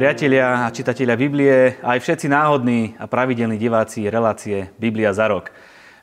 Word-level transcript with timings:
Priatelia 0.00 0.64
a 0.64 0.72
čitatelia 0.72 1.12
Biblie, 1.12 1.76
aj 1.84 2.00
všetci 2.00 2.32
náhodní 2.32 2.96
a 2.96 3.04
pravidelní 3.04 3.60
diváci 3.60 4.08
relácie 4.08 4.72
Biblia 4.80 5.12
za 5.12 5.28
rok. 5.28 5.52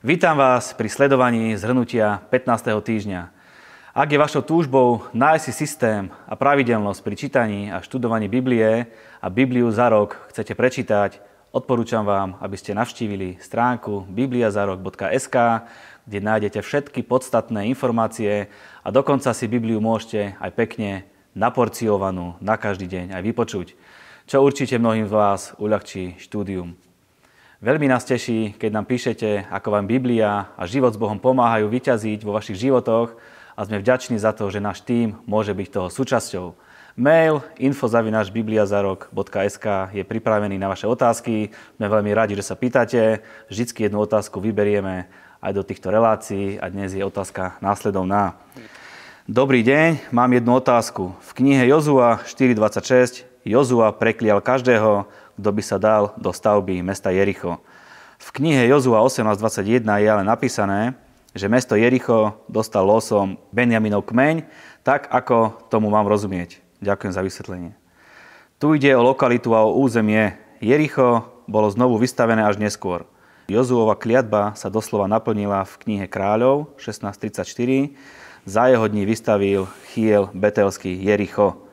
Vítam 0.06 0.38
vás 0.38 0.70
pri 0.78 0.86
sledovaní 0.86 1.58
zhrnutia 1.58 2.22
15. 2.30 2.78
týždňa. 2.78 3.34
Ak 3.98 4.14
je 4.14 4.22
vašou 4.22 4.46
túžbou 4.46 5.10
nájsť 5.18 5.44
si 5.50 5.54
systém 5.66 6.14
a 6.30 6.38
pravidelnosť 6.38 7.02
pri 7.02 7.16
čítaní 7.18 7.74
a 7.74 7.82
študovaní 7.82 8.30
Biblie 8.30 8.86
a 9.18 9.28
Bibliu 9.34 9.74
za 9.74 9.90
rok 9.90 10.30
chcete 10.30 10.54
prečítať, 10.54 11.18
odporúčam 11.50 12.06
vám, 12.06 12.38
aby 12.38 12.54
ste 12.54 12.78
navštívili 12.78 13.42
stránku 13.42 14.06
bibliazarok.sk, 14.14 15.38
kde 16.06 16.20
nájdete 16.22 16.62
všetky 16.62 17.02
podstatné 17.02 17.66
informácie 17.66 18.46
a 18.86 18.94
dokonca 18.94 19.34
si 19.34 19.50
Bibliu 19.50 19.82
môžete 19.82 20.38
aj 20.38 20.54
pekne 20.54 21.17
naporciovanú 21.38 22.34
na 22.42 22.58
každý 22.58 22.90
deň 22.90 23.14
aj 23.14 23.22
vypočuť, 23.22 23.78
čo 24.26 24.42
určite 24.42 24.82
mnohým 24.82 25.06
z 25.06 25.14
vás 25.14 25.54
uľahčí 25.62 26.18
štúdium. 26.18 26.74
Veľmi 27.62 27.90
nás 27.90 28.06
teší, 28.06 28.54
keď 28.58 28.72
nám 28.74 28.86
píšete, 28.90 29.46
ako 29.50 29.78
vám 29.78 29.86
Biblia 29.86 30.50
a 30.58 30.66
život 30.66 30.94
s 30.94 31.02
Bohom 31.02 31.22
pomáhajú 31.22 31.70
vyťaziť 31.70 32.26
vo 32.26 32.34
vašich 32.34 32.58
životoch 32.58 33.14
a 33.58 33.66
sme 33.66 33.82
vďační 33.82 34.18
za 34.22 34.34
to, 34.34 34.50
že 34.54 34.62
náš 34.62 34.82
tým 34.86 35.18
môže 35.26 35.54
byť 35.54 35.68
toho 35.74 35.90
súčasťou. 35.90 36.54
Mail 36.98 37.46
info.bibliazarok.sk 37.62 39.66
je 39.94 40.02
pripravený 40.02 40.58
na 40.58 40.74
vaše 40.74 40.90
otázky. 40.90 41.54
Sme 41.78 41.94
veľmi 41.94 42.10
radi, 42.14 42.34
že 42.34 42.46
sa 42.46 42.58
pýtate. 42.58 43.22
Vždycky 43.54 43.86
jednu 43.86 44.02
otázku 44.02 44.42
vyberieme 44.42 45.06
aj 45.42 45.54
do 45.54 45.62
týchto 45.62 45.94
relácií 45.94 46.58
a 46.58 46.74
dnes 46.74 46.98
je 46.98 47.06
otázka 47.06 47.62
následovná. 47.62 48.34
Dobrý 49.28 49.60
deň, 49.60 50.16
mám 50.16 50.32
jednu 50.32 50.56
otázku. 50.56 51.12
V 51.20 51.30
knihe 51.36 51.68
Jozua 51.68 52.24
4.26 52.24 53.28
Jozua 53.44 53.92
preklial 53.92 54.40
každého, 54.40 55.04
kto 55.36 55.50
by 55.52 55.60
sa 55.68 55.76
dal 55.76 56.16
do 56.16 56.32
stavby 56.32 56.80
mesta 56.80 57.12
Jericho. 57.12 57.60
V 58.24 58.28
knihe 58.40 58.64
Jozua 58.72 59.04
18.21 59.04 59.84
je 59.84 60.08
ale 60.08 60.24
napísané, 60.24 60.96
že 61.36 61.52
mesto 61.52 61.76
Jericho 61.76 62.40
dostal 62.48 62.88
losom 62.88 63.36
Benjaminov 63.52 64.08
kmeň, 64.08 64.48
tak 64.88 65.12
ako 65.12 65.60
tomu 65.68 65.92
mám 65.92 66.08
rozumieť. 66.08 66.64
Ďakujem 66.80 67.12
za 67.12 67.20
vysvetlenie. 67.20 67.76
Tu 68.64 68.80
ide 68.80 68.96
o 68.96 69.04
lokalitu 69.04 69.52
a 69.52 69.68
o 69.68 69.76
územie. 69.76 70.40
Jericho 70.64 71.28
bolo 71.52 71.68
znovu 71.68 72.00
vystavené 72.00 72.48
až 72.48 72.64
neskôr. 72.64 73.04
Jozuova 73.52 74.00
kliatba 74.00 74.56
sa 74.56 74.72
doslova 74.72 75.12
naplnila 75.12 75.68
v 75.68 75.74
knihe 75.84 76.06
Kráľov 76.08 76.80
1634 76.80 77.92
za 78.48 78.72
jeho 78.72 78.88
dní 78.88 79.04
vystavil 79.04 79.68
Chiel 79.92 80.32
Betelský 80.32 80.96
Jericho. 81.04 81.68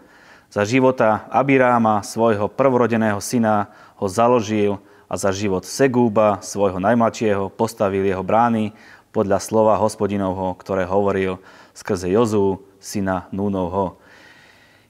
Za 0.51 0.67
života 0.67 1.31
Abiráma, 1.31 2.03
svojho 2.03 2.51
prvorodeného 2.51 3.23
syna, 3.23 3.71
ho 3.95 4.11
založil 4.11 4.83
a 5.07 5.15
za 5.15 5.31
život 5.31 5.63
Segúba, 5.63 6.43
svojho 6.43 6.83
najmladšieho, 6.83 7.55
postavil 7.55 8.03
jeho 8.03 8.27
brány 8.27 8.75
podľa 9.15 9.39
slova 9.39 9.79
hospodinovho, 9.79 10.59
ktoré 10.59 10.83
hovoril 10.83 11.39
skrze 11.79 12.11
Jozu, 12.11 12.67
syna 12.83 13.31
Núnovho. 13.31 14.03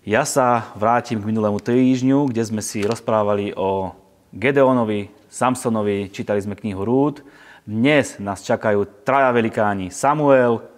Ja 0.08 0.24
sa 0.24 0.72
vrátim 0.80 1.20
k 1.20 1.28
minulému 1.28 1.60
týždňu, 1.60 2.32
kde 2.32 2.48
sme 2.48 2.64
si 2.64 2.80
rozprávali 2.80 3.52
o 3.60 3.92
Gedeonovi, 4.32 5.12
Samsonovi, 5.28 6.08
čítali 6.08 6.40
sme 6.40 6.56
knihu 6.56 6.80
Rúd. 6.80 7.20
Dnes 7.68 8.16
nás 8.20 8.40
čakajú 8.40 9.05
traja 9.05 9.32
velikáni 9.36 9.92
Samuel, 9.92 10.73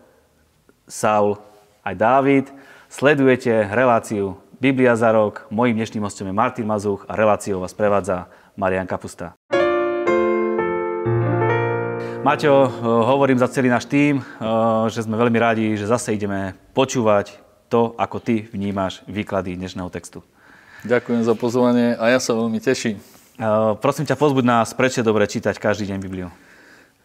Saul 0.86 1.34
aj 1.82 1.94
Dávid. 1.98 2.46
Sledujete 2.86 3.66
reláciu 3.74 4.38
Biblia 4.62 4.94
za 4.94 5.10
rok. 5.10 5.50
Mojím 5.50 5.82
dnešným 5.82 6.06
hostom 6.06 6.30
je 6.30 6.34
Martin 6.34 6.66
Mazuch 6.66 7.02
a 7.10 7.18
reláciou 7.18 7.60
vás 7.60 7.74
prevádza 7.74 8.30
Marian 8.54 8.86
Kapusta. 8.86 9.34
Maťo, 12.22 12.70
hovorím 12.82 13.38
za 13.38 13.50
celý 13.50 13.70
náš 13.70 13.86
tým, 13.86 14.18
že 14.90 15.02
sme 15.02 15.14
veľmi 15.14 15.38
radi, 15.38 15.66
že 15.78 15.86
zase 15.86 16.14
ideme 16.14 16.58
počúvať 16.74 17.38
to, 17.70 17.94
ako 17.98 18.22
ty 18.22 18.46
vnímaš 18.50 19.02
výklady 19.10 19.58
dnešného 19.58 19.90
textu. 19.90 20.22
Ďakujem 20.86 21.22
za 21.26 21.34
pozvanie 21.34 21.98
a 21.98 22.14
ja 22.14 22.18
sa 22.22 22.34
veľmi 22.34 22.62
teším. 22.62 23.02
Prosím 23.82 24.06
ťa, 24.06 24.14
pozbuď 24.14 24.44
nás, 24.46 24.70
prečo 24.74 25.02
dobre 25.02 25.26
čítať 25.26 25.58
každý 25.58 25.90
deň 25.90 25.98
Bibliu. 25.98 26.30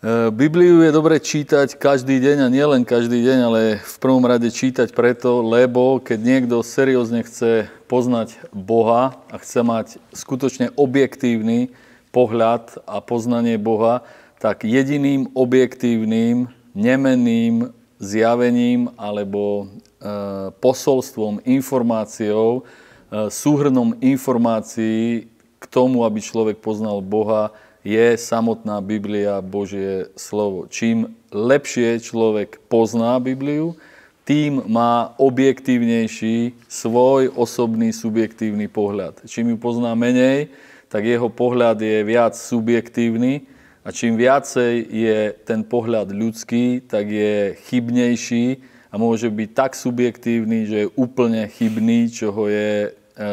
E, 0.01 0.33
Bibliu 0.33 0.81
je 0.81 0.89
dobre 0.89 1.21
čítať 1.21 1.77
každý 1.77 2.17
deň 2.17 2.37
a 2.41 2.47
nielen 2.49 2.81
každý 2.81 3.21
deň, 3.21 3.39
ale 3.45 3.61
v 3.77 3.95
prvom 4.01 4.25
rade 4.25 4.49
čítať 4.49 4.97
preto, 4.97 5.45
lebo 5.45 6.01
keď 6.01 6.19
niekto 6.25 6.65
seriózne 6.65 7.21
chce 7.21 7.69
poznať 7.85 8.41
Boha 8.49 9.13
a 9.29 9.37
chce 9.37 9.61
mať 9.61 9.87
skutočne 10.09 10.73
objektívny 10.73 11.69
pohľad 12.09 12.81
a 12.89 12.97
poznanie 12.97 13.61
Boha, 13.61 14.01
tak 14.41 14.65
jediným 14.65 15.29
objektívnym, 15.37 16.49
nemenným 16.73 17.69
zjavením 18.01 18.89
alebo 18.97 19.69
e, 20.01 20.45
posolstvom, 20.57 21.45
informáciou, 21.45 22.65
e, 23.13 23.29
súhrnom 23.29 23.93
informácií 24.01 25.29
k 25.61 25.63
tomu, 25.69 26.01
aby 26.09 26.25
človek 26.25 26.57
poznal 26.57 27.05
Boha, 27.05 27.53
je 27.81 28.17
samotná 28.17 28.77
Biblia, 28.81 29.41
Božie 29.41 30.13
slovo. 30.13 30.69
Čím 30.69 31.17
lepšie 31.33 31.97
človek 31.97 32.61
pozná 32.69 33.17
Bibliu, 33.17 33.73
tým 34.21 34.61
má 34.69 35.17
objektívnejší 35.17 36.53
svoj 36.69 37.33
osobný 37.33 37.89
subjektívny 37.89 38.69
pohľad. 38.69 39.25
Čím 39.25 39.53
ju 39.53 39.57
pozná 39.57 39.97
menej, 39.97 40.53
tak 40.93 41.09
jeho 41.09 41.27
pohľad 41.27 41.81
je 41.81 42.05
viac 42.05 42.37
subjektívny 42.37 43.49
a 43.81 43.89
čím 43.89 44.13
viacej 44.13 44.85
je 44.85 45.19
ten 45.41 45.65
pohľad 45.65 46.13
ľudský, 46.13 46.85
tak 46.85 47.09
je 47.09 47.57
chybnejší 47.65 48.61
a 48.93 49.01
môže 49.01 49.25
byť 49.25 49.49
tak 49.57 49.71
subjektívny, 49.73 50.69
že 50.69 50.77
je 50.85 50.93
úplne 50.93 51.49
chybný, 51.49 52.13
čoho 52.13 52.45
je 52.45 52.71
e, 52.85 52.89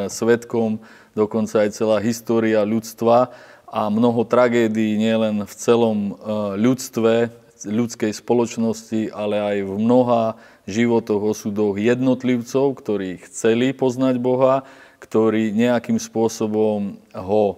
svetkom 0.08 0.80
dokonca 1.18 1.66
aj 1.66 1.74
celá 1.74 1.98
história 1.98 2.62
ľudstva 2.62 3.34
a 3.68 3.92
mnoho 3.92 4.24
tragédií 4.24 4.96
nielen 4.96 5.44
v 5.44 5.52
celom 5.52 5.98
e, 5.98 6.12
ľudstve, 6.56 7.28
ľudskej 7.68 8.12
spoločnosti, 8.16 9.12
ale 9.12 9.36
aj 9.36 9.56
v 9.68 9.72
mnoha 9.76 10.24
životoch, 10.64 11.36
osudoch 11.36 11.76
jednotlivcov, 11.76 12.80
ktorí 12.80 13.20
chceli 13.28 13.76
poznať 13.76 14.16
Boha, 14.20 14.64
ktorí 15.04 15.52
nejakým 15.52 16.00
spôsobom 16.00 16.96
ho 17.12 17.44
e, 17.52 17.56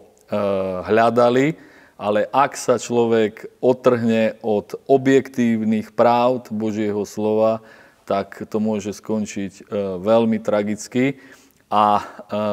hľadali, 0.90 1.54
ale 2.00 2.26
ak 2.32 2.58
sa 2.58 2.80
človek 2.80 3.60
otrhne 3.62 4.34
od 4.40 4.72
objektívnych 4.90 5.94
práv 5.94 6.48
Božieho 6.50 7.04
slova, 7.06 7.62
tak 8.08 8.42
to 8.50 8.58
môže 8.58 8.98
skončiť 8.98 9.52
e, 9.62 9.62
veľmi 10.02 10.42
tragicky. 10.42 11.22
A 11.70 12.02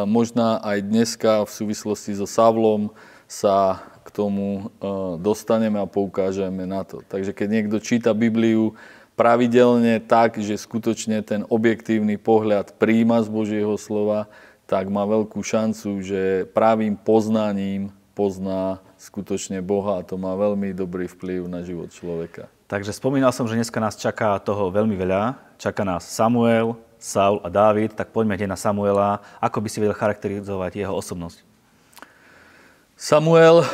možná 0.05 0.61
aj 0.61 0.77
dneska 0.93 1.41
v 1.41 1.49
súvislosti 1.49 2.13
so 2.13 2.29
Savlom 2.29 2.93
sa 3.27 3.83
k 4.07 4.09
tomu 4.09 4.71
e, 4.79 4.89
dostaneme 5.19 5.83
a 5.83 5.85
poukážeme 5.85 6.63
na 6.63 6.87
to. 6.87 7.03
Takže 7.03 7.35
keď 7.35 7.47
niekto 7.51 7.77
číta 7.83 8.15
Bibliu 8.15 8.73
pravidelne 9.19 9.99
tak, 9.99 10.39
že 10.39 10.55
skutočne 10.55 11.19
ten 11.27 11.43
objektívny 11.51 12.15
pohľad 12.15 12.79
príjma 12.79 13.19
z 13.21 13.27
Božieho 13.27 13.75
slova, 13.75 14.31
tak 14.63 14.87
má 14.87 15.03
veľkú 15.03 15.43
šancu, 15.43 16.03
že 16.03 16.47
právým 16.55 16.95
poznaním 16.95 17.91
pozná 18.15 18.79
skutočne 18.99 19.61
Boha 19.63 20.01
a 20.01 20.05
to 20.07 20.17
má 20.19 20.33
veľmi 20.33 20.73
dobrý 20.73 21.05
vplyv 21.07 21.45
na 21.47 21.61
život 21.61 21.91
človeka. 21.93 22.49
Takže 22.67 22.91
spomínal 22.91 23.31
som, 23.31 23.47
že 23.47 23.55
dneska 23.55 23.79
nás 23.79 23.95
čaká 23.95 24.35
toho 24.43 24.67
veľmi 24.67 24.91
veľa. 24.99 25.39
Čaká 25.55 25.87
nás 25.87 26.03
Samuel, 26.03 26.75
Saul 26.99 27.39
a 27.39 27.47
Dávid, 27.47 27.95
tak 27.95 28.11
poďme 28.11 28.35
hneď 28.35 28.51
na 28.51 28.59
Samuela. 28.59 29.23
Ako 29.39 29.63
by 29.63 29.71
si 29.71 29.79
vedel 29.79 29.95
charakterizovať 29.95 30.83
jeho 30.83 30.91
osobnosť? 30.91 31.46
Samuel 32.97 33.61
uh, 33.61 33.67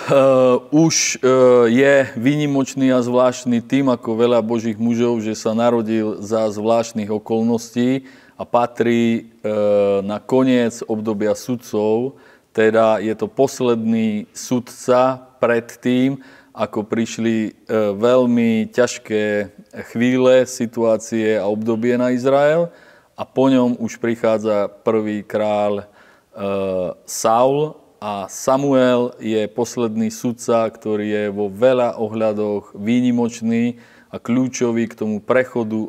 už 0.67 1.15
uh, 1.23 1.63
je 1.71 2.11
výnimočný 2.19 2.91
a 2.91 2.99
zvláštny 2.99 3.63
tým, 3.63 3.87
ako 3.87 4.19
veľa 4.19 4.43
božích 4.43 4.75
mužov, 4.75 5.23
že 5.23 5.31
sa 5.31 5.55
narodil 5.55 6.19
za 6.19 6.43
zvláštnych 6.51 7.07
okolností 7.07 8.03
a 8.35 8.43
patrí 8.43 9.23
uh, 9.23 10.03
na 10.03 10.19
koniec 10.19 10.83
obdobia 10.91 11.39
sudcov, 11.39 12.19
teda 12.51 12.99
je 12.99 13.15
to 13.15 13.31
posledný 13.31 14.27
sudca 14.35 15.23
pred 15.39 15.71
tým, 15.79 16.19
ako 16.51 16.83
prišli 16.83 17.55
uh, 17.55 17.95
veľmi 17.95 18.75
ťažké 18.75 19.55
chvíle, 19.87 20.43
situácie 20.43 21.39
a 21.39 21.47
obdobie 21.47 21.95
na 21.95 22.11
Izrael. 22.11 22.67
A 23.15 23.23
po 23.23 23.47
ňom 23.47 23.79
už 23.79 24.03
prichádza 24.03 24.67
prvý 24.67 25.23
kráľ 25.23 25.87
uh, 26.35 26.91
Saul 27.07 27.82
a 28.03 28.27
Samuel 28.27 29.15
je 29.15 29.47
posledný 29.47 30.11
sudca, 30.11 30.67
ktorý 30.67 31.07
je 31.07 31.25
vo 31.31 31.47
veľa 31.47 31.95
ohľadoch 31.95 32.75
výnimočný 32.75 33.79
a 34.11 34.19
kľúčový 34.19 34.91
k 34.91 34.99
tomu 34.99 35.23
prechodu 35.23 35.87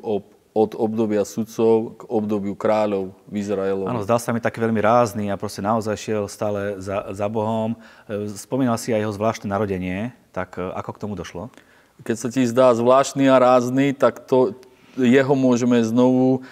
od 0.54 0.70
obdobia 0.78 1.26
sudcov 1.26 1.98
k 1.98 2.02
obdobiu 2.06 2.54
kráľov 2.54 3.18
v 3.26 3.42
Izraelovi. 3.42 3.90
Áno, 3.90 4.06
zdal 4.06 4.22
sa 4.22 4.30
mi 4.30 4.38
taký 4.38 4.62
veľmi 4.62 4.78
rázny 4.78 5.26
a 5.26 5.34
proste 5.34 5.58
naozaj 5.58 5.98
šiel 5.98 6.30
stále 6.30 6.78
za, 6.78 7.10
za 7.10 7.26
Bohom. 7.26 7.74
E, 8.06 8.30
spomínal 8.38 8.78
si 8.78 8.94
aj 8.94 9.02
jeho 9.02 9.16
zvláštne 9.18 9.50
narodenie, 9.50 10.14
tak 10.30 10.54
e, 10.54 10.70
ako 10.70 10.94
k 10.94 11.00
tomu 11.02 11.18
došlo? 11.18 11.50
Keď 12.06 12.14
sa 12.14 12.28
ti 12.30 12.46
zdá 12.46 12.70
zvláštny 12.78 13.26
a 13.26 13.42
rázny, 13.42 13.90
tak 13.90 14.22
to, 14.22 14.54
jeho 14.94 15.34
môžeme 15.34 15.82
znovu 15.82 16.46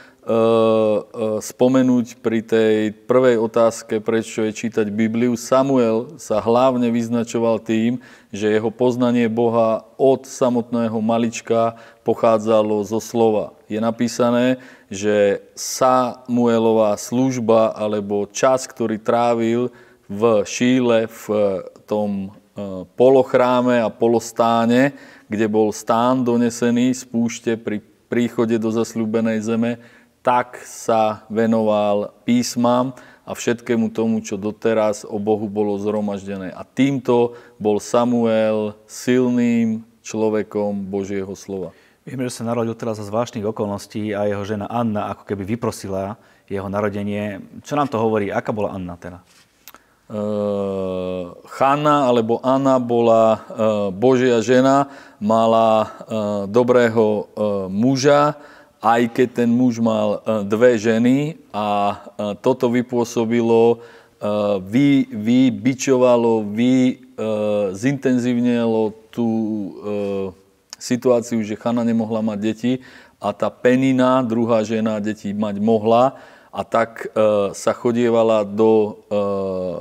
spomenúť 1.43 2.23
pri 2.23 2.47
tej 2.47 2.95
prvej 3.11 3.43
otázke, 3.43 3.99
prečo 3.99 4.47
je 4.47 4.55
čítať 4.55 4.87
Bibliu. 4.87 5.35
Samuel 5.35 6.15
sa 6.15 6.39
hlavne 6.39 6.95
vyznačoval 6.95 7.59
tým, 7.59 7.99
že 8.31 8.47
jeho 8.47 8.71
poznanie 8.71 9.27
Boha 9.27 9.83
od 9.99 10.23
samotného 10.23 10.95
malička 11.03 11.75
pochádzalo 12.07 12.87
zo 12.87 13.03
slova. 13.03 13.59
Je 13.67 13.83
napísané, 13.83 14.63
že 14.87 15.43
Samuelová 15.59 16.95
služba 16.95 17.75
alebo 17.75 18.31
čas, 18.31 18.71
ktorý 18.71 19.03
trávil 19.03 19.75
v 20.07 20.47
Šíle, 20.47 21.11
v 21.11 21.25
tom 21.83 22.31
e, 22.31 22.87
polochráme 22.95 23.83
a 23.83 23.91
polostáne, 23.91 24.95
kde 25.27 25.51
bol 25.51 25.75
stán 25.75 26.23
donesený 26.23 26.95
z 26.95 27.03
púšte 27.11 27.59
pri 27.59 27.83
príchode 28.13 28.61
do 28.61 28.69
zasľúbenej 28.69 29.41
zeme, 29.41 29.81
tak 30.23 30.63
sa 30.63 31.27
venoval 31.27 32.15
písmam 32.23 32.95
a 33.27 33.35
všetkému 33.35 33.91
tomu, 33.91 34.23
čo 34.23 34.39
doteraz 34.39 35.03
o 35.07 35.19
Bohu 35.19 35.51
bolo 35.51 35.79
zhromaždené. 35.79 36.55
A 36.55 36.63
týmto 36.63 37.39
bol 37.59 37.83
Samuel 37.83 38.79
silným 38.87 39.83
človekom 40.03 40.91
Božieho 40.91 41.31
slova. 41.35 41.75
Vieme, 42.03 42.27
že 42.27 42.43
sa 42.43 42.47
narodil 42.47 42.75
teraz 42.75 42.99
za 42.99 43.07
zvláštnych 43.07 43.47
okolností 43.47 44.11
a 44.11 44.27
jeho 44.27 44.43
žena 44.43 44.67
Anna 44.67 45.15
ako 45.15 45.23
keby 45.23 45.55
vyprosila 45.55 46.19
jeho 46.51 46.67
narodenie. 46.67 47.39
Čo 47.63 47.79
nám 47.79 47.87
to 47.87 48.03
hovorí? 48.03 48.35
Aká 48.35 48.51
bola 48.51 48.75
Anna 48.75 48.99
teda? 48.99 49.23
Uh, 50.13 51.31
Hanna 51.57 52.11
alebo 52.11 52.43
Anna 52.43 52.83
bola 52.83 53.39
uh, 53.39 53.39
Božia 53.95 54.43
žena, 54.43 54.91
mala 55.23 55.87
uh, 55.87 55.89
dobrého 56.51 57.31
muža, 57.71 58.35
aj 58.83 59.15
keď 59.15 59.47
ten 59.47 59.51
muž 59.55 59.79
mal 59.79 60.19
e, 60.27 60.43
dve 60.43 60.75
ženy 60.75 61.39
a 61.55 61.95
e, 61.95 61.97
toto 62.43 62.67
vypôsobilo, 62.67 63.79
e, 63.79 63.87
vy, 64.67 65.07
vybičovalo, 65.07 66.43
vy 66.51 66.99
zintenzívnilo 67.71 68.91
tú 69.15 69.31
situáciu, 70.75 71.39
že 71.47 71.55
Chana 71.55 71.87
nemohla 71.87 72.19
mať 72.19 72.39
deti 72.41 72.73
a 73.23 73.31
tá 73.31 73.47
Penina, 73.47 74.27
druhá 74.27 74.67
žena, 74.67 74.99
deti 74.99 75.31
mať 75.31 75.63
mohla. 75.63 76.19
A 76.51 76.67
tak 76.67 77.07
sa 77.55 77.73
chodievala 77.79 78.43
do 78.43 79.07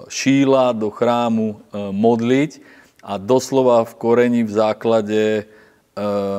Šíla, 0.06 0.78
do 0.78 0.94
chrámu 0.94 1.66
modliť 1.74 2.62
a 3.02 3.18
doslova 3.18 3.82
v 3.90 3.94
koreni 3.98 4.46
v 4.46 4.52
základe 4.54 5.50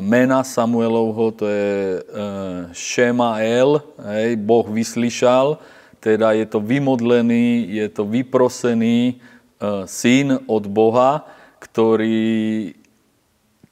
mena 0.00 0.40
Samuelovho, 0.40 1.28
to 1.36 1.44
je 1.44 2.00
uh, 2.00 2.72
Shemael, 2.72 3.84
hej, 4.00 4.40
Boh 4.40 4.64
vyslyšal, 4.64 5.60
teda 6.00 6.32
je 6.32 6.48
to 6.48 6.58
vymodlený, 6.58 7.68
je 7.68 7.86
to 7.92 8.08
vyprosený 8.08 9.20
uh, 9.60 9.84
syn 9.84 10.40
od 10.48 10.64
Boha, 10.66 11.28
ktorý 11.60 12.72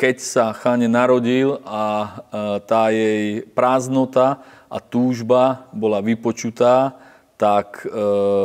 keď 0.00 0.16
sa 0.16 0.56
Chane 0.56 0.88
narodil 0.88 1.60
a 1.60 2.08
tá 2.64 2.88
jej 2.88 3.44
prázdnota 3.52 4.40
a 4.72 4.80
túžba 4.80 5.68
bola 5.76 6.00
vypočutá, 6.00 6.96
tak 7.36 7.84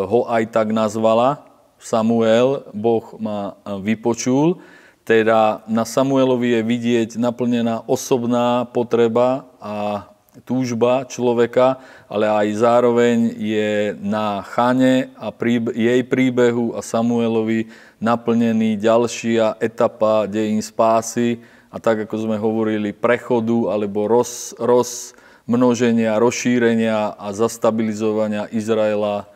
ho 0.03 0.27
aj 0.27 0.51
tak 0.51 0.75
nazvala. 0.75 1.47
Samuel, 1.79 2.67
Boh 2.75 3.07
ma 3.23 3.55
vypočul 3.79 4.59
teda 5.05 5.61
na 5.69 5.85
Samuelovi 5.85 6.57
je 6.57 6.61
vidieť 6.65 7.09
naplnená 7.21 7.85
osobná 7.85 8.65
potreba 8.65 9.45
a 9.61 10.09
túžba 10.43 11.05
človeka, 11.07 11.79
ale 12.11 12.27
aj 12.27 12.47
zároveň 12.59 13.17
je 13.37 13.95
na 14.01 14.43
Chane 14.43 15.13
a 15.15 15.31
príbe, 15.31 15.71
jej 15.71 16.01
príbehu 16.03 16.75
a 16.75 16.83
Samuelovi 16.83 17.71
naplnený 18.01 18.75
ďalšia 18.75 19.61
etapa 19.61 20.27
dejín 20.27 20.59
spásy 20.59 21.39
a 21.71 21.79
tak, 21.79 22.09
ako 22.09 22.27
sme 22.27 22.35
hovorili, 22.41 22.91
prechodu 22.91 23.71
alebo 23.71 24.09
roz, 24.09 24.57
rozmnoženia, 24.57 26.19
rozšírenia 26.19 27.15
a 27.15 27.27
zastabilizovania 27.31 28.49
Izraela 28.51 29.29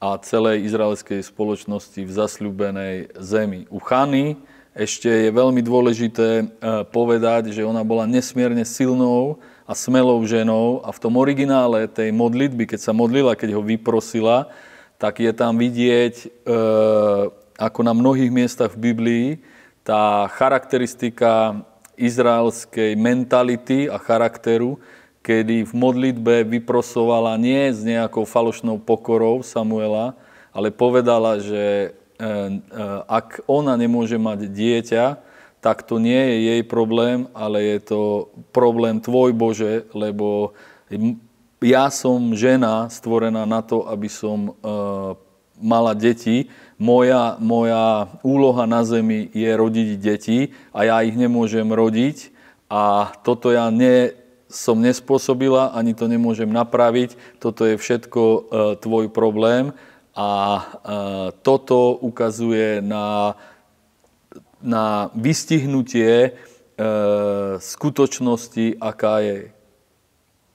a 0.00 0.16
celej 0.24 0.64
izraelskej 0.64 1.20
spoločnosti 1.20 2.00
v 2.00 2.08
zasľúbenej 2.08 2.96
zemi. 3.20 3.68
U 3.68 3.76
Chany 3.76 4.40
ešte 4.70 5.10
je 5.10 5.30
veľmi 5.34 5.58
dôležité 5.66 6.28
e, 6.40 6.44
povedať, 6.94 7.50
že 7.50 7.66
ona 7.66 7.82
bola 7.82 8.06
nesmierne 8.06 8.62
silnou 8.62 9.42
a 9.66 9.74
smelou 9.74 10.22
ženou 10.22 10.78
a 10.86 10.94
v 10.94 11.02
tom 11.02 11.18
originále 11.18 11.90
tej 11.90 12.14
modlitby, 12.14 12.70
keď 12.70 12.78
sa 12.78 12.92
modlila, 12.94 13.34
keď 13.34 13.58
ho 13.58 13.62
vyprosila, 13.66 14.46
tak 14.94 15.18
je 15.18 15.32
tam 15.34 15.58
vidieť, 15.58 16.14
e, 16.22 16.26
ako 17.58 17.80
na 17.82 17.90
mnohých 17.90 18.30
miestach 18.30 18.70
v 18.78 18.94
Biblii, 18.94 19.26
tá 19.82 20.30
charakteristika 20.30 21.66
izraelskej 21.98 22.94
mentality 22.94 23.90
a 23.90 23.98
charakteru, 23.98 24.78
kedy 25.20 25.68
v 25.68 25.72
modlitbe 25.76 26.48
vyprosovala 26.48 27.36
nie 27.36 27.74
s 27.74 27.82
nejakou 27.84 28.24
falošnou 28.24 28.80
pokorou 28.80 29.42
Samuela, 29.44 30.16
ale 30.54 30.72
povedala, 30.72 31.42
že 31.42 31.92
ak 33.08 33.48
ona 33.48 33.74
nemôže 33.80 34.20
mať 34.20 34.52
dieťa, 34.52 35.04
tak 35.60 35.84
to 35.84 36.00
nie 36.00 36.16
je 36.16 36.36
jej 36.52 36.62
problém, 36.64 37.28
ale 37.36 37.60
je 37.76 37.78
to 37.84 38.00
problém 38.52 39.00
tvoj 39.00 39.36
Bože, 39.36 39.84
lebo 39.92 40.56
ja 41.60 41.92
som 41.92 42.32
žena 42.32 42.88
stvorená 42.88 43.44
na 43.44 43.60
to, 43.60 43.84
aby 43.84 44.08
som 44.08 44.38
e, 44.48 44.52
mala 45.60 45.92
deti. 45.92 46.48
Moja, 46.80 47.36
moja 47.36 48.08
úloha 48.24 48.64
na 48.64 48.80
zemi 48.80 49.28
je 49.36 49.52
rodiť 49.52 49.88
deti 50.00 50.56
a 50.72 50.88
ja 50.88 51.04
ich 51.04 51.12
nemôžem 51.12 51.68
rodiť. 51.68 52.32
A 52.72 53.12
toto 53.20 53.52
ja 53.52 53.68
ne, 53.68 54.16
som 54.48 54.80
nespôsobila, 54.80 55.76
ani 55.76 55.92
to 55.92 56.08
nemôžem 56.08 56.48
napraviť. 56.48 57.20
Toto 57.36 57.68
je 57.68 57.76
všetko 57.76 58.22
e, 58.24 58.40
tvoj 58.80 59.12
problém. 59.12 59.76
A 60.16 60.28
e, 60.28 60.62
toto 61.40 61.98
ukazuje 62.02 62.82
na, 62.82 63.38
na 64.58 65.08
vystihnutie 65.14 66.10
e, 66.10 66.30
skutočnosti, 67.58 68.82
aká 68.82 69.22
je. 69.22 69.38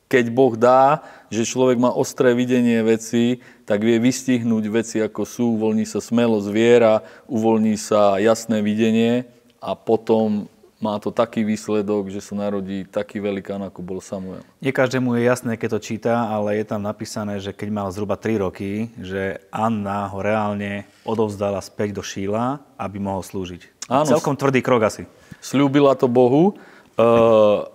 Keď 0.05 0.25
Boh 0.29 0.53
dá, 0.53 1.01
že 1.33 1.49
človek 1.49 1.81
má 1.81 1.89
ostré 1.89 2.37
videnie 2.37 2.77
veci, 2.85 3.41
tak 3.65 3.81
vie 3.81 3.97
vystihnúť 3.97 4.65
veci 4.69 4.97
ako 5.01 5.21
sú, 5.25 5.45
uvoľní 5.57 5.89
sa 5.89 5.97
smelosť 5.97 6.47
viera, 6.53 7.01
uvoľní 7.25 7.75
sa 7.75 8.21
jasné 8.21 8.61
videnie 8.61 9.25
a 9.57 9.73
potom 9.73 10.45
má 10.83 10.99
to 10.99 11.07
taký 11.07 11.47
výsledok, 11.47 12.11
že 12.11 12.19
sa 12.19 12.35
narodí 12.35 12.83
taký 12.83 13.23
velikán, 13.23 13.63
ako 13.63 13.79
bol 13.79 13.99
Samuel. 14.03 14.43
Nie 14.59 14.75
každému 14.75 15.15
je 15.15 15.21
jasné, 15.23 15.55
keď 15.55 15.79
to 15.79 15.79
číta, 15.79 16.13
ale 16.27 16.59
je 16.59 16.65
tam 16.67 16.83
napísané, 16.83 17.39
že 17.39 17.55
keď 17.55 17.69
mal 17.71 17.87
zhruba 17.95 18.19
3 18.19 18.43
roky, 18.43 18.91
že 18.99 19.39
Anna 19.55 20.11
ho 20.11 20.19
reálne 20.19 20.83
odovzdala 21.07 21.63
späť 21.63 21.95
do 21.95 22.03
Šíla, 22.03 22.59
aby 22.75 22.99
mohol 22.99 23.23
slúžiť. 23.23 23.87
Áno. 23.87 24.09
Celkom 24.09 24.35
tvrdý 24.35 24.59
krok 24.59 24.83
asi. 24.83 25.07
Sľúbila 25.39 25.95
to 25.95 26.11
Bohu. 26.11 26.59
Uh, 26.99 27.69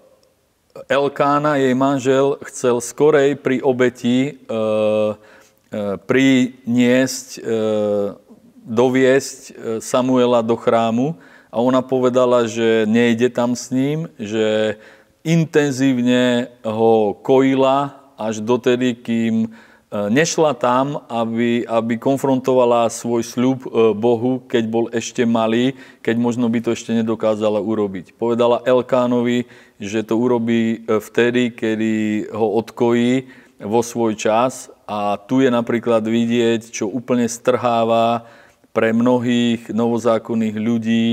Elkána, 0.91 1.57
jej 1.57 1.73
manžel, 1.73 2.37
chcel 2.53 2.85
skorej 2.85 3.39
pri 3.41 3.65
obeti 3.65 4.45
uh, 4.49 5.17
uh, 5.17 5.97
priniesť, 6.05 7.29
uh, 7.41 8.19
doviesť 8.61 9.41
Samuela 9.81 10.45
do 10.45 10.55
chrámu, 10.55 11.17
a 11.51 11.59
ona 11.59 11.83
povedala, 11.83 12.47
že 12.47 12.87
nejde 12.87 13.27
tam 13.35 13.59
s 13.59 13.75
ním, 13.75 14.07
že 14.17 14.79
intenzívne 15.27 16.49
ho 16.63 17.13
kojila 17.21 18.01
až 18.15 18.41
dotedy, 18.41 18.95
kým 18.95 19.35
e, 19.45 19.49
nešla 19.91 20.55
tam, 20.55 21.03
aby, 21.11 21.67
aby 21.67 21.99
konfrontovala 21.99 22.87
svoj 22.89 23.27
sľub 23.27 23.67
e, 23.67 23.69
Bohu, 23.99 24.47
keď 24.47 24.65
bol 24.71 24.87
ešte 24.95 25.27
malý, 25.27 25.75
keď 26.01 26.17
možno 26.23 26.47
by 26.47 26.63
to 26.63 26.71
ešte 26.73 26.95
nedokázala 26.95 27.59
urobiť. 27.59 28.15
Povedala 28.15 28.63
Elkánovi, 28.63 29.45
že 29.83 30.07
to 30.07 30.17
urobí 30.17 30.87
e, 30.87 31.01
vtedy, 31.03 31.51
kedy 31.51 31.93
ho 32.31 32.47
odkojí 32.63 33.27
vo 33.61 33.85
svoj 33.85 34.17
čas 34.17 34.73
a 34.89 35.21
tu 35.21 35.45
je 35.45 35.53
napríklad 35.53 36.01
vidieť, 36.01 36.73
čo 36.73 36.89
úplne 36.89 37.29
strháva 37.29 38.25
pre 38.71 38.95
mnohých 38.95 39.69
novozákonných 39.69 40.57
ľudí 40.57 41.07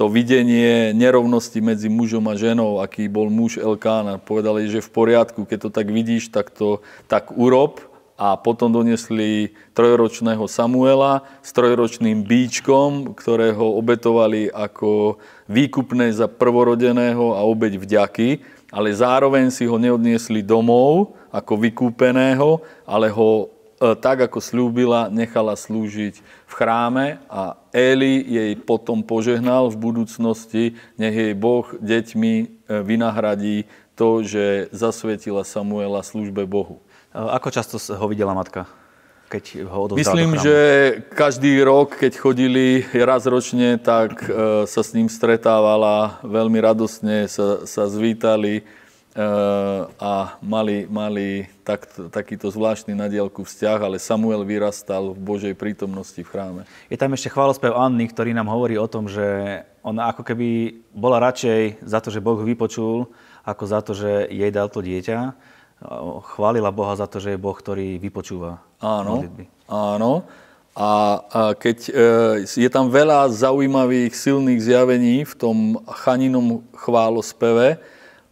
to 0.00 0.08
videnie 0.08 0.96
nerovnosti 0.96 1.60
medzi 1.60 1.92
mužom 1.92 2.24
a 2.24 2.32
ženou, 2.32 2.80
aký 2.80 3.04
bol 3.04 3.28
muž 3.28 3.60
Elkána. 3.60 4.16
Povedali, 4.16 4.64
že 4.64 4.80
v 4.80 4.88
poriadku, 4.88 5.44
keď 5.44 5.68
to 5.68 5.70
tak 5.76 5.92
vidíš, 5.92 6.32
tak 6.32 6.48
to 6.48 6.80
tak 7.04 7.28
urob. 7.36 7.84
A 8.16 8.40
potom 8.40 8.72
donesli 8.72 9.52
trojročného 9.76 10.48
Samuela 10.48 11.28
s 11.44 11.52
trojročným 11.52 12.24
bíčkom, 12.24 13.12
ktorého 13.12 13.76
obetovali 13.76 14.48
ako 14.48 15.20
výkupné 15.52 16.16
za 16.16 16.32
prvorodeného 16.32 17.36
a 17.36 17.44
obeď 17.44 17.76
vďaky, 17.76 18.40
ale 18.72 18.96
zároveň 18.96 19.52
si 19.52 19.68
ho 19.68 19.76
neodniesli 19.76 20.40
domov 20.40 21.12
ako 21.28 21.60
vykúpeného, 21.60 22.64
ale 22.88 23.12
ho 23.12 23.52
tak 23.80 24.28
ako 24.28 24.44
slúbila, 24.44 25.08
nechala 25.08 25.56
slúžiť 25.56 26.20
v 26.20 26.52
chráme 26.52 27.16
a 27.32 27.56
Eli 27.72 28.20
jej 28.20 28.52
potom 28.60 29.00
požehnal 29.00 29.72
v 29.72 29.80
budúcnosti, 29.80 30.76
nech 31.00 31.16
jej 31.16 31.32
Boh 31.32 31.64
deťmi 31.80 32.34
e, 32.36 32.46
vynahradí 32.84 33.64
to, 33.96 34.20
že 34.20 34.68
zasvetila 34.76 35.48
Samuela 35.48 36.04
službe 36.04 36.44
Bohu. 36.44 36.84
E, 37.16 37.16
ako 37.16 37.48
často 37.48 37.80
ho 37.80 38.04
videla 38.04 38.36
matka? 38.36 38.68
Keď 39.30 39.64
ho 39.64 39.94
Myslím, 39.94 40.36
že 40.42 40.56
každý 41.14 41.62
rok, 41.62 41.96
keď 41.96 42.18
chodili 42.18 42.82
raz 42.92 43.30
ročne, 43.30 43.78
tak 43.78 44.26
sa 44.66 44.82
s 44.82 44.90
ním 44.90 45.06
stretávala, 45.06 46.18
veľmi 46.26 46.58
radosne 46.58 47.30
sa, 47.30 47.62
sa 47.62 47.86
zvítali 47.86 48.66
a 49.98 50.38
mali, 50.38 50.86
mali 50.86 51.50
tak, 51.66 51.90
takýto 52.14 52.46
zvláštny 52.46 52.94
nadielku 52.94 53.42
vzťah, 53.42 53.78
ale 53.82 53.98
Samuel 53.98 54.46
vyrastal 54.46 55.10
v 55.10 55.18
Božej 55.18 55.54
prítomnosti 55.58 56.22
v 56.22 56.30
chráme. 56.30 56.62
Je 56.86 56.94
tam 56.94 57.10
ešte 57.10 57.26
chválospev 57.26 57.74
Anny, 57.74 58.06
ktorý 58.06 58.30
nám 58.30 58.46
hovorí 58.46 58.78
o 58.78 58.86
tom, 58.86 59.10
že 59.10 59.60
ona 59.82 60.14
ako 60.14 60.22
keby 60.22 60.78
bola 60.94 61.18
radšej 61.26 61.82
za 61.82 61.98
to, 61.98 62.14
že 62.14 62.22
Boh 62.22 62.38
vypočul, 62.38 63.10
ako 63.42 63.64
za 63.66 63.80
to, 63.82 63.98
že 63.98 64.30
jej 64.30 64.52
dal 64.54 64.70
to 64.70 64.78
dieťa. 64.78 65.34
Chválila 66.36 66.70
Boha 66.70 66.94
za 66.94 67.08
to, 67.10 67.18
že 67.18 67.34
je 67.34 67.40
Boh, 67.40 67.56
ktorý 67.56 67.96
vypočúva 67.98 68.62
Áno, 68.78 69.24
modlitby. 69.24 69.44
áno. 69.66 70.28
A, 70.70 70.90
a 71.34 71.40
keď 71.58 71.78
e, 71.88 71.92
je 72.46 72.70
tam 72.70 72.94
veľa 72.94 73.26
zaujímavých, 73.32 74.14
silných 74.14 74.62
zjavení 74.62 75.26
v 75.26 75.34
tom 75.34 75.56
chaninom 75.88 76.62
chválospeve, 76.78 77.82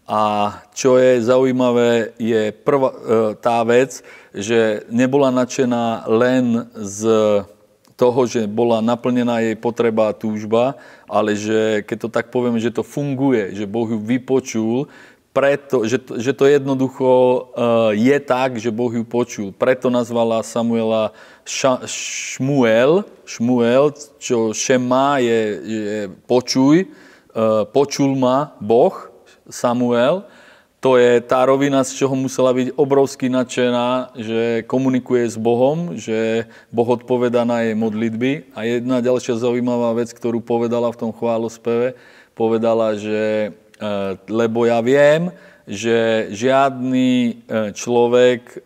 a 0.09 0.57
čo 0.73 0.97
je 0.97 1.21
zaujímavé, 1.21 2.17
je 2.17 2.49
prvá, 2.65 2.89
e, 2.89 2.97
tá 3.37 3.61
vec, 3.61 4.01
že 4.33 4.89
nebola 4.89 5.29
nadšená 5.29 6.09
len 6.09 6.65
z 6.73 7.05
toho, 7.93 8.21
že 8.25 8.49
bola 8.49 8.81
naplnená 8.81 9.45
jej 9.45 9.59
potreba 9.59 10.09
a 10.09 10.17
túžba, 10.17 10.81
ale 11.05 11.37
že, 11.37 11.85
keď 11.85 11.97
to 11.99 12.09
tak 12.09 12.33
povieme, 12.33 12.57
že 12.57 12.73
to 12.73 12.87
funguje, 12.87 13.53
že 13.53 13.69
Boh 13.69 13.91
ju 13.91 13.99
vypočul, 14.01 14.89
preto, 15.35 15.85
že, 15.85 15.99
to, 16.01 16.19
že 16.19 16.33
to 16.35 16.51
jednoducho 16.51 17.07
uh, 17.07 17.93
je 17.95 18.17
tak, 18.23 18.59
že 18.59 18.75
Boh 18.75 18.91
ju 18.91 19.07
počul. 19.07 19.55
Preto 19.55 19.87
nazvala 19.87 20.43
Samuela 20.43 21.15
ša, 21.47 21.85
Šmuel, 21.87 23.07
Šmuel, 23.23 23.95
čo 24.19 24.51
Šema 24.51 25.23
je, 25.23 25.41
je 25.63 25.99
počuj, 26.27 26.91
uh, 26.91 27.63
počul 27.71 28.19
ma 28.19 28.57
Boh, 28.59 29.11
Samuel, 29.49 30.25
to 30.79 30.95
je 30.95 31.19
tá 31.19 31.43
rovina, 31.43 31.83
z 31.83 31.91
čoho 31.99 32.15
musela 32.15 32.55
byť 32.55 32.79
obrovsky 32.79 33.27
nadšená, 33.27 34.15
že 34.15 34.63
komunikuje 34.71 35.27
s 35.27 35.35
Bohom, 35.35 35.99
že 35.99 36.47
Boh 36.71 36.87
odpoveda 36.87 37.43
na 37.43 37.67
jej 37.67 37.75
modlitby. 37.75 38.55
A 38.55 38.63
jedna 38.63 39.03
ďalšia 39.03 39.43
zaujímavá 39.43 39.99
vec, 39.99 40.15
ktorú 40.15 40.39
povedala 40.39 40.87
v 40.95 41.01
tom 41.03 41.11
chválospeve, 41.11 41.99
povedala, 42.39 42.95
že 42.95 43.51
e, 43.51 43.91
lebo 44.31 44.71
ja 44.71 44.79
viem, 44.79 45.35
že 45.67 46.31
žiadny 46.31 47.11
e, 47.11 47.33
človek 47.75 48.43
e, 48.47 48.57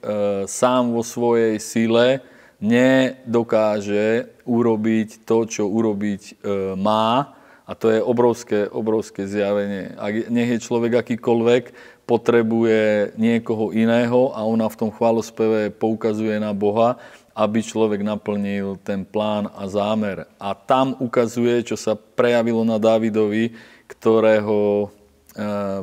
sám 0.44 0.92
vo 0.92 1.00
svojej 1.00 1.56
sile 1.56 2.20
nedokáže 2.60 4.36
urobiť 4.44 5.24
to, 5.24 5.48
čo 5.48 5.64
urobiť 5.64 6.44
má, 6.78 7.40
a 7.62 7.72
to 7.78 7.94
je 7.94 8.02
obrovské, 8.02 8.66
obrovské 8.66 9.26
zjavenie. 9.26 9.94
Ak 9.94 10.28
nech 10.28 10.50
je 10.58 10.64
človek 10.64 10.98
akýkoľvek, 10.98 11.62
potrebuje 12.02 13.14
niekoho 13.14 13.70
iného 13.70 14.34
a 14.34 14.42
ona 14.42 14.66
v 14.66 14.78
tom 14.78 14.90
chválospeve 14.90 15.70
poukazuje 15.78 16.36
na 16.42 16.50
Boha, 16.50 16.98
aby 17.32 17.64
človek 17.64 18.04
naplnil 18.04 18.76
ten 18.82 19.06
plán 19.06 19.48
a 19.54 19.64
zámer. 19.70 20.28
A 20.36 20.52
tam 20.52 20.98
ukazuje, 21.00 21.64
čo 21.64 21.78
sa 21.78 21.96
prejavilo 21.96 22.60
na 22.66 22.76
Dávidovi, 22.76 23.56
ktorého 23.88 24.84
e, 24.84 24.86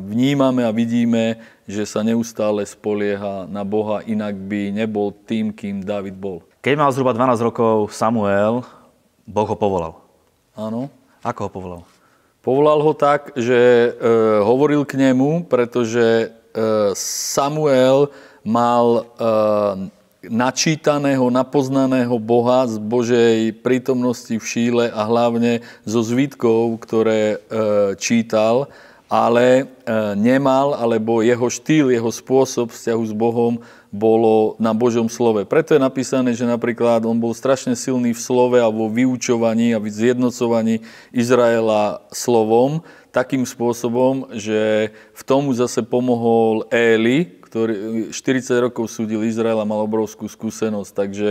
vnímame 0.03 0.61
a 0.67 0.75
vidíme, 0.75 1.41
že 1.65 1.87
sa 1.87 2.05
neustále 2.05 2.61
spolieha 2.67 3.49
na 3.49 3.65
Boha, 3.65 4.05
inak 4.05 4.37
by 4.37 4.73
nebol 4.73 5.09
tým, 5.25 5.49
kým 5.49 5.81
David 5.81 6.17
bol. 6.17 6.45
Keď 6.61 6.75
mal 6.75 6.91
zhruba 6.91 7.15
12 7.15 7.47
rokov 7.49 7.95
Samuel, 7.95 8.61
Boh 9.25 9.47
ho 9.47 9.57
povolal. 9.57 9.93
Áno. 10.53 10.91
Ako 11.23 11.47
ho 11.47 11.49
povolal? 11.51 11.81
Povolal 12.39 12.79
ho 12.79 12.93
tak, 12.95 13.35
že 13.35 13.59
e, 13.59 13.89
hovoril 14.39 14.87
k 14.87 14.95
nemu, 14.95 15.43
pretože 15.51 15.99
e, 15.99 16.27
Samuel 16.95 18.07
mal 18.47 18.87
e, 18.95 19.01
načítaného, 20.27 21.27
napoznaného 21.27 22.15
Boha 22.19 22.67
z 22.67 22.79
Božej 22.79 23.37
prítomnosti 23.59 24.31
v 24.31 24.43
šíle 24.43 24.85
a 24.91 25.01
hlavne 25.07 25.63
zo 25.83 25.99
zvitkov, 26.03 26.79
ktoré 26.83 27.35
e, 27.35 27.37
čítal, 27.99 28.71
ale 29.09 29.65
e, 29.65 30.13
nemal, 30.13 30.77
alebo 30.77 31.25
jeho 31.25 31.49
štýl, 31.49 31.89
jeho 31.89 32.13
spôsob 32.13 32.69
vzťahu 32.69 33.03
s 33.09 33.13
Bohom 33.17 33.57
bolo 33.89 34.53
na 34.61 34.69
Božom 34.77 35.09
slove. 35.09 35.49
Preto 35.49 35.73
je 35.73 35.81
napísané, 35.81 36.37
že 36.37 36.45
napríklad 36.45 37.09
on 37.09 37.17
bol 37.17 37.33
strašne 37.33 37.73
silný 37.73 38.13
v 38.13 38.21
slove 38.21 38.61
a 38.61 38.69
vo 38.69 38.85
vyučovaní 38.85 39.73
a 39.73 39.81
v 39.81 39.89
zjednocovaní 39.89 40.85
Izraela 41.09 42.05
slovom, 42.13 42.85
takým 43.09 43.41
spôsobom, 43.49 44.29
že 44.37 44.93
v 44.93 45.21
tomu 45.25 45.57
zase 45.57 45.81
pomohol 45.81 46.69
Éli, 46.69 47.41
ktorý 47.49 48.13
40 48.13 48.69
rokov 48.69 48.93
súdil 48.93 49.25
Izrael 49.25 49.57
a 49.57 49.65
mal 49.65 49.81
obrovskú 49.81 50.29
skúsenosť. 50.29 50.91
Takže 50.93 51.29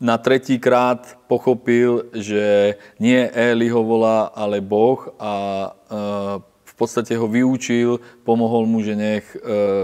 na 0.00 0.16
tretí 0.16 0.56
krát 0.56 1.20
pochopil, 1.28 2.08
že 2.16 2.76
nie 2.96 3.20
Éli 3.36 3.68
ho 3.68 3.84
volá, 3.84 4.32
ale 4.32 4.64
Boh 4.64 5.12
a 5.20 5.32
e, 5.68 6.55
podstate 6.76 7.16
ho 7.16 7.24
vyučil, 7.24 8.04
pomohol 8.22 8.68
mu, 8.68 8.84
že 8.84 8.92
nech 8.92 9.24
e, 9.32 9.38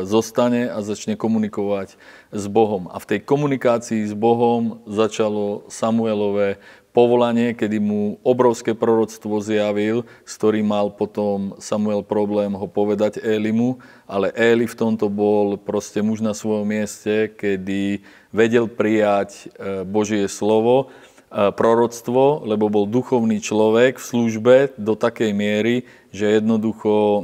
zostane 0.05 0.69
a 0.69 0.85
začne 0.85 1.17
komunikovať 1.17 1.97
s 2.29 2.45
Bohom. 2.53 2.93
A 2.93 3.01
v 3.01 3.09
tej 3.17 3.21
komunikácii 3.25 4.05
s 4.05 4.13
Bohom 4.13 4.85
začalo 4.85 5.65
Samuelové 5.73 6.61
povolanie, 6.93 7.57
kedy 7.57 7.81
mu 7.81 8.21
obrovské 8.21 8.77
proroctvo 8.77 9.41
zjavil, 9.41 10.05
s 10.29 10.37
ktorým 10.37 10.69
mal 10.69 10.93
potom 10.93 11.57
Samuel 11.57 12.05
problém 12.05 12.53
ho 12.53 12.69
povedať 12.69 13.25
Élimu, 13.25 13.81
ale 14.05 14.29
Éli 14.37 14.69
v 14.69 14.77
tomto 14.77 15.09
bol 15.09 15.57
proste 15.57 16.05
muž 16.05 16.21
na 16.21 16.37
svojom 16.37 16.69
mieste, 16.69 17.33
kedy 17.33 18.05
vedel 18.29 18.69
prijať 18.69 19.49
e, 19.57 19.83
Božie 19.89 20.29
slovo 20.29 20.93
proroctvo, 21.33 22.45
lebo 22.45 22.69
bol 22.69 22.85
duchovný 22.85 23.41
človek 23.41 23.97
v 23.97 24.05
službe 24.05 24.57
do 24.77 24.93
takej 24.93 25.33
miery, 25.33 25.89
že 26.13 26.39
jednoducho, 26.39 26.93
e, 26.93 27.23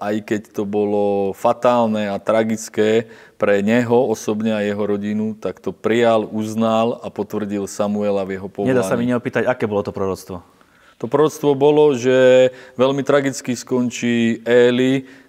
aj 0.00 0.16
keď 0.24 0.40
to 0.56 0.64
bolo 0.64 1.36
fatálne 1.36 2.08
a 2.08 2.16
tragické 2.16 3.12
pre 3.36 3.60
neho 3.60 4.08
osobne 4.08 4.56
a 4.56 4.64
jeho 4.64 4.80
rodinu, 4.80 5.36
tak 5.36 5.60
to 5.60 5.76
prijal, 5.76 6.24
uznal 6.24 7.04
a 7.04 7.12
potvrdil 7.12 7.68
Samuela 7.68 8.24
v 8.24 8.40
jeho 8.40 8.48
povolaní. 8.48 8.72
Nedá 8.72 8.88
sa 8.88 8.96
mi 8.96 9.04
neopýtať, 9.04 9.44
aké 9.44 9.68
bolo 9.68 9.84
to 9.84 9.92
proroctvo? 9.92 10.40
To 10.98 11.06
proroctvo 11.06 11.54
bolo, 11.54 11.94
že 11.94 12.50
veľmi 12.74 13.06
tragicky 13.06 13.54
skončí 13.54 14.42
Éli, 14.42 15.06
E, 15.06 15.27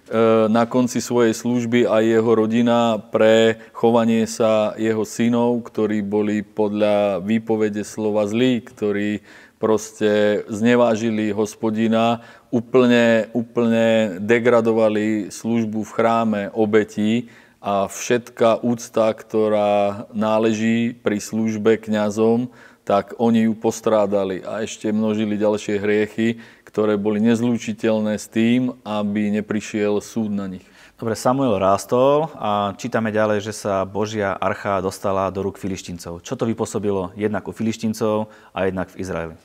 na 0.50 0.66
konci 0.66 0.98
svojej 0.98 1.30
služby 1.30 1.86
a 1.86 2.02
jeho 2.02 2.34
rodina 2.34 2.98
pre 2.98 3.62
chovanie 3.70 4.26
sa 4.26 4.74
jeho 4.74 5.06
synov, 5.06 5.62
ktorí 5.70 6.02
boli 6.02 6.42
podľa 6.42 7.22
výpovede 7.22 7.86
slova 7.86 8.26
zlí, 8.26 8.58
ktorí 8.66 9.22
proste 9.62 10.42
znevážili 10.50 11.30
hospodina, 11.30 12.26
úplne, 12.50 13.30
úplne 13.36 14.18
degradovali 14.18 15.30
službu 15.30 15.86
v 15.86 15.94
chráme 15.94 16.42
obetí 16.56 17.30
a 17.60 17.86
všetká 17.86 18.64
úcta, 18.64 19.12
ktorá 19.12 20.08
náleží 20.16 20.96
pri 20.96 21.20
službe 21.20 21.76
kňazom, 21.76 22.48
tak 22.88 23.14
oni 23.20 23.46
ju 23.46 23.54
postrádali 23.54 24.42
a 24.42 24.64
ešte 24.66 24.90
množili 24.90 25.38
ďalšie 25.38 25.78
hriechy, 25.78 26.42
ktoré 26.70 26.94
boli 26.94 27.18
nezlúčiteľné 27.18 28.14
s 28.14 28.30
tým, 28.30 28.78
aby 28.86 29.34
neprišiel 29.34 29.98
súd 29.98 30.30
na 30.30 30.46
nich. 30.46 30.62
Dobre, 30.94 31.16
Samuel 31.16 31.58
rástol 31.58 32.28
a 32.36 32.76
čítame 32.76 33.10
ďalej, 33.10 33.50
že 33.50 33.56
sa 33.56 33.88
Božia 33.88 34.36
archa 34.36 34.78
dostala 34.84 35.32
do 35.32 35.42
rúk 35.42 35.56
filištincov. 35.56 36.20
Čo 36.22 36.36
to 36.36 36.44
vypôsobilo 36.44 37.10
jednak 37.16 37.48
u 37.48 37.56
filištincov 37.56 38.28
a 38.54 38.68
jednak 38.68 38.92
v 38.92 39.00
Izraeli? 39.00 39.36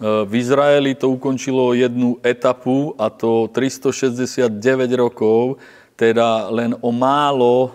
v 0.00 0.32
Izraeli 0.32 0.96
to 0.96 1.12
ukončilo 1.12 1.76
jednu 1.76 2.16
etapu 2.24 2.96
a 2.96 3.12
to 3.12 3.52
369 3.52 4.48
rokov, 4.96 5.60
teda 5.92 6.48
len 6.48 6.72
o 6.80 6.88
málo 6.88 7.68
e, 7.68 7.68
e, 7.68 7.72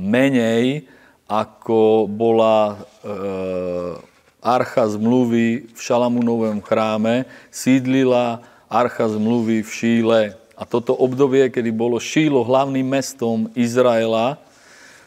menej, 0.00 0.88
ako 1.28 2.08
bola 2.08 2.80
archa 4.44 4.84
zmluvy 4.84 5.72
v 5.72 5.80
Šalamúnovom 5.80 6.60
chráme, 6.60 7.24
sídlila 7.48 8.44
archa 8.68 9.08
zmluvy 9.08 9.64
v 9.64 9.70
Šíle. 9.72 10.22
A 10.54 10.62
toto 10.68 10.92
obdobie, 10.92 11.48
kedy 11.48 11.72
bolo 11.72 11.96
Šílo 11.96 12.44
hlavným 12.44 12.84
mestom 12.84 13.48
Izraela, 13.56 14.38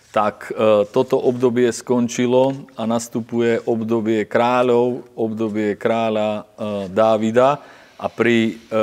tak 0.10 0.50
e, 0.50 0.84
toto 0.90 1.22
obdobie 1.22 1.70
skončilo 1.70 2.66
a 2.74 2.90
nastupuje 2.90 3.62
obdobie 3.70 4.26
kráľov, 4.26 5.06
obdobie 5.14 5.78
kráľa 5.78 6.30
e, 6.34 6.42
Dávida 6.90 7.62
a 8.02 8.08
pri 8.10 8.58
e, 8.58 8.76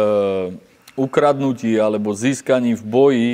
ukradnutí 0.94 1.74
alebo 1.74 2.14
získaní 2.14 2.78
v 2.78 2.82
boji 2.86 3.32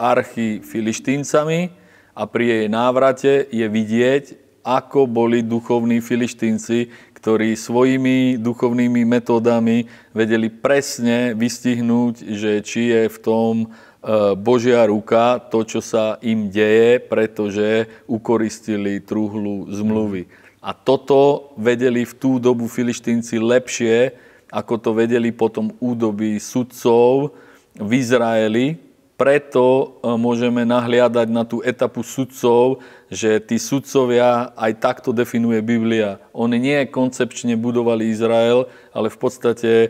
archy 0.00 0.64
filištíncami 0.64 1.68
a 2.16 2.22
pri 2.24 2.44
jej 2.48 2.66
návrate 2.72 3.32
je 3.52 3.66
vidieť, 3.68 4.24
ako 4.62 5.10
boli 5.10 5.42
duchovní 5.42 5.98
filištínci, 6.00 7.10
ktorí 7.18 7.54
svojimi 7.54 8.38
duchovnými 8.38 9.06
metódami 9.06 9.86
vedeli 10.10 10.50
presne 10.50 11.38
vystihnúť, 11.38 12.14
že 12.34 12.62
či 12.66 12.90
je 12.90 13.02
v 13.06 13.18
tom 13.22 13.54
E, 14.02 14.34
Božia 14.34 14.82
ruka 14.82 15.38
to, 15.38 15.62
čo 15.62 15.78
sa 15.78 16.18
im 16.26 16.50
deje, 16.50 16.98
pretože 16.98 17.86
ukoristili 18.10 18.98
truhlu 18.98 19.70
zmluvy. 19.70 20.26
A 20.58 20.74
toto 20.74 21.54
vedeli 21.54 22.02
v 22.02 22.14
tú 22.18 22.42
dobu 22.42 22.66
filištínci 22.66 23.38
lepšie, 23.38 24.14
ako 24.50 24.74
to 24.78 24.90
vedeli 24.90 25.30
potom 25.30 25.70
údoby 25.78 26.42
sudcov 26.42 27.30
v 27.78 27.90
Izraeli. 27.94 28.74
Preto 29.14 29.62
e, 30.02 30.10
môžeme 30.18 30.66
nahliadať 30.66 31.28
na 31.30 31.46
tú 31.46 31.62
etapu 31.62 32.02
sudcov, 32.02 32.82
že 33.12 33.44
tí 33.44 33.60
sudcovia 33.60 34.56
aj 34.56 34.72
takto 34.80 35.12
definuje 35.12 35.60
Biblia. 35.60 36.16
Oni 36.32 36.56
nie 36.56 36.88
koncepčne 36.88 37.60
budovali 37.60 38.08
Izrael, 38.08 38.72
ale 38.88 39.12
v 39.12 39.18
podstate 39.20 39.70
e, 39.70 39.88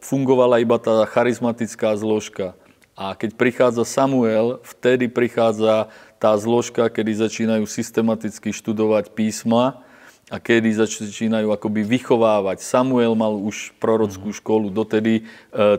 fungovala 0.00 0.64
iba 0.64 0.80
tá 0.80 1.04
charizmatická 1.04 1.92
zložka. 2.00 2.56
A 2.96 3.12
keď 3.12 3.36
prichádza 3.36 3.84
Samuel, 3.84 4.64
vtedy 4.64 5.12
prichádza 5.12 5.92
tá 6.16 6.32
zložka, 6.40 6.88
kedy 6.88 7.20
začínajú 7.20 7.68
systematicky 7.68 8.48
študovať 8.48 9.12
písma 9.12 9.84
a 10.32 10.40
kedy 10.40 10.88
začínajú 10.88 11.52
akoby 11.52 11.84
vychovávať. 11.84 12.64
Samuel 12.64 13.12
mal 13.12 13.36
už 13.36 13.76
prorockú 13.76 14.32
mhm. 14.32 14.36
školu, 14.40 14.66
dotedy 14.72 15.20
e, 15.20 15.22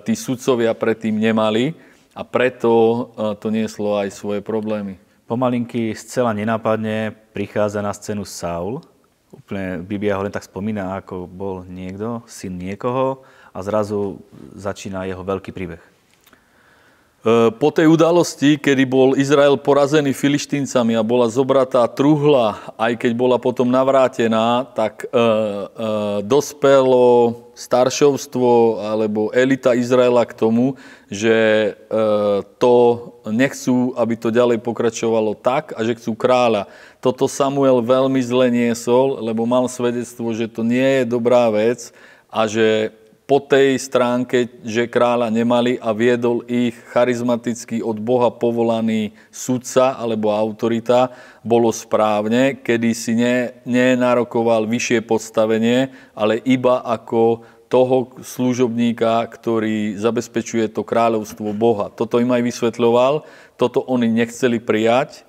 tí 0.05 0.13
sudcovia 0.13 0.77
predtým 0.77 1.17
nemali 1.17 1.73
a 2.13 2.21
preto 2.21 2.69
e, 2.69 2.97
to 3.41 3.49
nieslo 3.49 3.97
aj 3.97 4.13
svoje 4.13 4.45
problémy. 4.45 5.01
Pomalinky 5.25 5.97
zcela 5.97 6.37
nenápadne 6.37 7.09
prichádza 7.33 7.81
na 7.81 7.89
scénu 7.89 8.21
Saul. 8.29 8.85
Úplne 9.33 9.81
Biblia 9.81 10.13
ho 10.13 10.21
len 10.21 10.29
tak 10.29 10.45
spomína, 10.45 11.01
ako 11.01 11.25
bol 11.25 11.65
niekto, 11.65 12.21
syn 12.29 12.61
niekoho 12.61 13.25
a 13.49 13.57
zrazu 13.65 14.21
začína 14.53 15.09
jeho 15.09 15.25
veľký 15.25 15.49
príbeh. 15.49 15.94
E, 17.25 17.49
po 17.57 17.73
tej 17.73 17.89
udalosti, 17.89 18.61
kedy 18.61 18.85
bol 18.85 19.17
Izrael 19.17 19.57
porazený 19.57 20.13
filištíncami 20.13 20.93
a 20.93 21.01
bola 21.01 21.25
zobratá 21.25 21.81
truhla, 21.89 22.61
aj 22.77 23.01
keď 23.01 23.11
bola 23.17 23.41
potom 23.41 23.65
navrátená, 23.65 24.69
tak 24.77 25.01
e, 25.01 25.07
e, 25.09 25.17
dospelo 26.21 27.33
staršovstvo 27.57 28.77
alebo 28.77 29.33
elita 29.33 29.73
Izraela 29.73 30.21
k 30.21 30.37
tomu, 30.37 30.77
že 31.09 31.33
e, 31.33 31.99
to 32.61 32.75
nechcú, 33.25 33.97
aby 33.97 34.13
to 34.21 34.29
ďalej 34.29 34.61
pokračovalo 34.61 35.33
tak 35.33 35.73
a 35.73 35.81
že 35.81 35.97
chcú 35.97 36.13
kráľa. 36.13 36.69
Toto 37.01 37.25
Samuel 37.25 37.81
veľmi 37.81 38.21
zle 38.21 38.53
niesol, 38.53 39.17
lebo 39.17 39.49
mal 39.49 39.65
svedectvo, 39.65 40.29
že 40.37 40.45
to 40.45 40.61
nie 40.61 41.01
je 41.01 41.09
dobrá 41.09 41.49
vec 41.49 41.89
a 42.29 42.45
že 42.45 42.93
po 43.25 43.41
tej 43.41 43.81
stránke, 43.81 44.61
že 44.61 44.85
kráľa 44.85 45.33
nemali 45.33 45.81
a 45.81 45.89
viedol 45.97 46.45
ich 46.45 46.77
charizmaticky 46.93 47.81
od 47.81 47.97
Boha 47.97 48.29
povolaný 48.29 49.17
sudca 49.33 49.97
alebo 49.97 50.29
autorita, 50.29 51.09
bolo 51.41 51.73
správne, 51.73 52.61
kedy 52.61 52.89
si 52.93 53.17
ne, 53.17 53.57
nenarokoval 53.65 54.69
vyššie 54.69 55.01
postavenie, 55.09 55.89
ale 56.13 56.37
iba 56.45 56.85
ako 56.85 57.41
toho 57.65 58.13
služobníka, 58.21 59.25
ktorý 59.25 59.97
zabezpečuje 59.97 60.69
to 60.69 60.85
kráľovstvo 60.85 61.49
Boha. 61.57 61.89
Toto 61.89 62.21
im 62.21 62.29
aj 62.29 62.45
vysvetľoval, 62.45 63.25
toto 63.57 63.81
oni 63.89 64.05
nechceli 64.05 64.61
prijať 64.61 65.25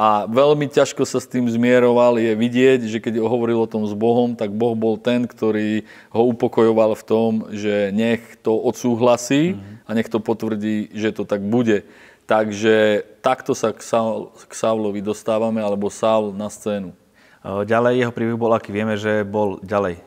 a 0.00 0.24
veľmi 0.24 0.64
ťažko 0.72 1.04
sa 1.04 1.20
s 1.20 1.28
tým 1.28 1.44
zmieroval 1.44 2.16
je 2.16 2.32
vidieť, 2.32 2.88
že 2.88 3.04
keď 3.04 3.20
hovoril 3.20 3.60
o 3.60 3.68
tom 3.68 3.84
s 3.84 3.92
Bohom, 3.92 4.32
tak 4.32 4.48
Boh 4.48 4.72
bol 4.72 4.96
ten, 4.96 5.28
ktorý 5.28 5.84
ho 6.08 6.24
upokojoval 6.32 6.96
v 6.96 7.04
tom, 7.04 7.30
že 7.52 7.92
nech 7.92 8.40
to 8.40 8.56
odsúhlasí 8.56 9.52
mm-hmm. 9.52 9.84
a 9.84 9.90
nech 9.92 10.08
to 10.08 10.16
potvrdí, 10.16 10.88
že 10.96 11.12
to 11.12 11.28
tak 11.28 11.44
bude. 11.44 11.84
Takže 12.24 13.04
takto 13.20 13.52
sa 13.52 13.76
k, 13.76 13.84
Saul, 13.84 14.32
k 14.32 14.52
Saulovi 14.56 15.04
dostávame, 15.04 15.60
alebo 15.60 15.92
Saul 15.92 16.32
na 16.32 16.48
scénu. 16.48 16.96
Ďalej 17.44 18.00
jeho 18.00 18.12
príbeh 18.16 18.40
bol, 18.40 18.56
aký 18.56 18.72
vieme, 18.72 18.96
že 18.96 19.20
bol 19.20 19.60
ďalej 19.60 20.00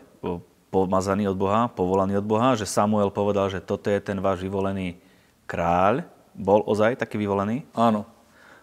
pomazaný 0.73 1.29
od 1.29 1.37
Boha, 1.37 1.69
povolaný 1.69 2.17
od 2.17 2.25
Boha, 2.25 2.57
že 2.57 2.65
Samuel 2.65 3.13
povedal, 3.13 3.45
že 3.53 3.61
toto 3.61 3.93
je 3.93 4.01
ten 4.01 4.17
váš 4.17 4.41
vyvolený 4.41 4.97
kráľ. 5.45 6.01
Bol 6.33 6.65
ozaj 6.65 6.97
taký 6.97 7.21
vyvolený? 7.21 7.69
Áno 7.77 8.09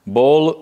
bol 0.04 0.42
e, 0.48 0.54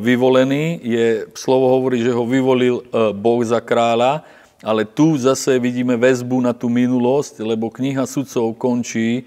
vyvolený, 0.00 0.80
je, 0.80 1.06
slovo 1.36 1.68
hovorí, 1.68 2.00
že 2.00 2.12
ho 2.12 2.24
vyvolil 2.24 2.80
e, 2.80 3.12
Boh 3.12 3.40
za 3.44 3.60
kráľa, 3.60 4.24
ale 4.64 4.88
tu 4.88 5.14
zase 5.20 5.60
vidíme 5.60 5.94
väzbu 6.00 6.40
na 6.40 6.56
tú 6.56 6.72
minulosť, 6.72 7.44
lebo 7.44 7.68
kniha 7.68 8.08
sudcov 8.08 8.56
končí 8.56 9.20
e, 9.20 9.22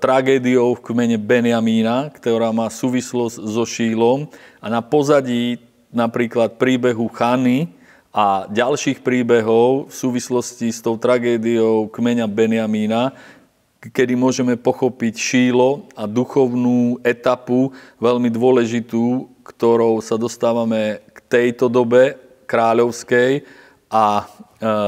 tragédiou 0.00 0.74
v 0.74 0.84
kmene 0.84 1.20
Benjamína, 1.20 2.08
ktorá 2.16 2.50
má 2.50 2.72
súvislosť 2.72 3.36
so 3.44 3.64
Šílom. 3.68 4.26
A 4.64 4.66
na 4.72 4.80
pozadí 4.80 5.60
napríklad 5.92 6.56
príbehu 6.56 7.06
Chany 7.12 7.68
a 8.14 8.46
ďalších 8.46 9.02
príbehov 9.02 9.90
v 9.90 9.94
súvislosti 9.94 10.70
s 10.70 10.78
tou 10.78 10.94
tragédiou 10.94 11.90
kmeňa 11.90 12.26
Benjamína 12.30 13.14
kedy 13.92 14.16
môžeme 14.16 14.56
pochopiť 14.56 15.14
šílo 15.18 15.90
a 15.92 16.08
duchovnú 16.08 17.02
etapu, 17.04 17.74
veľmi 18.00 18.32
dôležitú, 18.32 19.28
ktorou 19.44 20.00
sa 20.00 20.16
dostávame 20.16 21.04
k 21.12 21.18
tejto 21.28 21.68
dobe 21.68 22.16
kráľovskej 22.48 23.44
a 23.92 24.06
e, 24.20 24.24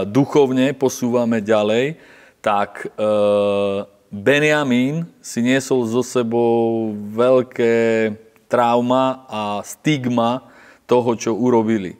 duchovne 0.08 0.72
posúvame 0.72 1.44
ďalej, 1.44 2.00
tak 2.40 2.86
e, 2.86 2.88
Benjamín 4.08 5.10
si 5.20 5.42
niesol 5.44 5.84
so 5.84 6.00
sebou 6.00 6.94
veľké 7.12 8.14
trauma 8.46 9.26
a 9.26 9.42
stigma 9.66 10.46
toho, 10.86 11.18
čo 11.18 11.34
urobili. 11.34 11.98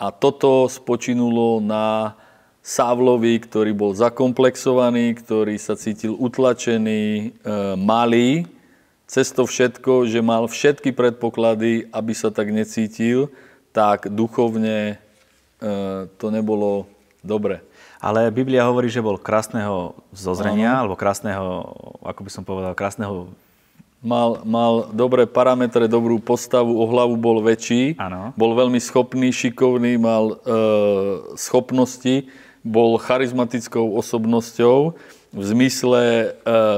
A 0.00 0.10
toto 0.10 0.66
spočinulo 0.66 1.60
na 1.62 2.16
Savlovi, 2.62 3.42
ktorý 3.42 3.74
bol 3.74 3.90
zakomplexovaný, 3.90 5.18
ktorý 5.18 5.58
sa 5.58 5.74
cítil 5.74 6.14
utlačený, 6.14 7.02
e, 7.02 7.22
malý, 7.74 8.46
cez 9.10 9.34
to 9.34 9.42
všetko, 9.42 10.06
že 10.06 10.22
mal 10.22 10.46
všetky 10.46 10.94
predpoklady, 10.94 11.90
aby 11.90 12.12
sa 12.14 12.30
tak 12.30 12.54
necítil, 12.54 13.34
tak 13.74 14.06
duchovne 14.06 14.94
e, 14.94 16.06
to 16.22 16.26
nebolo 16.30 16.86
dobre. 17.26 17.66
Ale 17.98 18.30
Biblia 18.30 18.70
hovorí, 18.70 18.86
že 18.86 19.02
bol 19.02 19.18
krásneho 19.18 19.98
zozrenia, 20.14 20.78
ano. 20.78 20.80
alebo 20.86 20.94
krásneho, 20.94 21.46
ako 22.02 22.20
by 22.22 22.30
som 22.30 22.46
povedal, 22.46 22.78
krásneho... 22.78 23.26
Mal, 24.02 24.42
mal 24.42 24.90
dobré 24.90 25.30
parametre, 25.30 25.86
dobrú 25.86 26.18
postavu, 26.18 26.74
o 26.74 26.84
hlavu 26.90 27.14
bol 27.14 27.38
väčší, 27.38 27.94
ano. 28.02 28.34
bol 28.34 28.58
veľmi 28.58 28.78
schopný, 28.82 29.30
šikovný, 29.30 29.94
mal 29.94 30.34
e, 30.42 30.56
schopnosti, 31.38 32.26
bol 32.62 32.98
charizmatickou 32.98 33.98
osobnosťou 33.98 34.94
v 35.32 35.42
zmysle 35.42 36.02
e, 36.04 36.26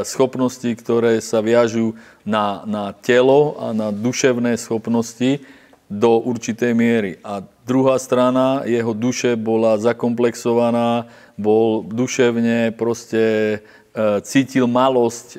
schopností, 0.06 0.72
ktoré 0.78 1.20
sa 1.20 1.44
viažú 1.44 1.98
na, 2.24 2.64
na 2.64 2.84
telo 2.94 3.58
a 3.60 3.76
na 3.76 3.92
duševné 3.92 4.56
schopnosti 4.56 5.44
do 5.90 6.22
určitej 6.24 6.72
miery. 6.72 7.12
A 7.20 7.44
druhá 7.68 8.00
strana 8.00 8.64
jeho 8.64 8.96
duše 8.96 9.36
bola 9.36 9.76
zakomplexovaná, 9.76 11.10
bol 11.36 11.84
duševne 11.84 12.72
proste 12.78 13.22
e, 13.22 13.58
cítil 14.24 14.70
malosť 14.70 15.28
e, 15.34 15.38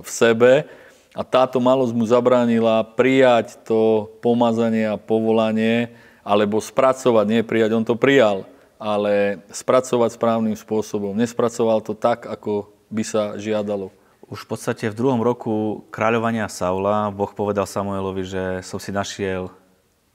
v 0.00 0.08
sebe 0.08 0.70
a 1.12 1.22
táto 1.26 1.58
malosť 1.58 1.92
mu 1.92 2.06
zabránila 2.06 2.86
prijať 2.94 3.58
to 3.66 4.08
pomazanie 4.22 4.86
a 4.86 4.96
povolanie 4.96 5.92
alebo 6.22 6.62
spracovať, 6.62 7.26
nie 7.26 7.42
prijať, 7.42 7.74
on 7.74 7.82
to 7.82 7.98
prijal 7.98 8.46
ale 8.80 9.44
spracovať 9.52 10.16
správnym 10.16 10.56
spôsobom. 10.56 11.12
Nespracoval 11.12 11.84
to 11.84 11.92
tak, 11.92 12.24
ako 12.24 12.72
by 12.88 13.04
sa 13.04 13.36
žiadalo. 13.36 13.92
Už 14.32 14.48
v 14.48 14.56
podstate 14.56 14.88
v 14.88 14.96
druhom 14.96 15.20
roku 15.20 15.84
kráľovania 15.92 16.48
Saula 16.48 17.12
Boh 17.12 17.28
povedal 17.28 17.68
Samuelovi, 17.68 18.24
že 18.24 18.44
som 18.64 18.80
si 18.80 18.88
našiel 18.88 19.52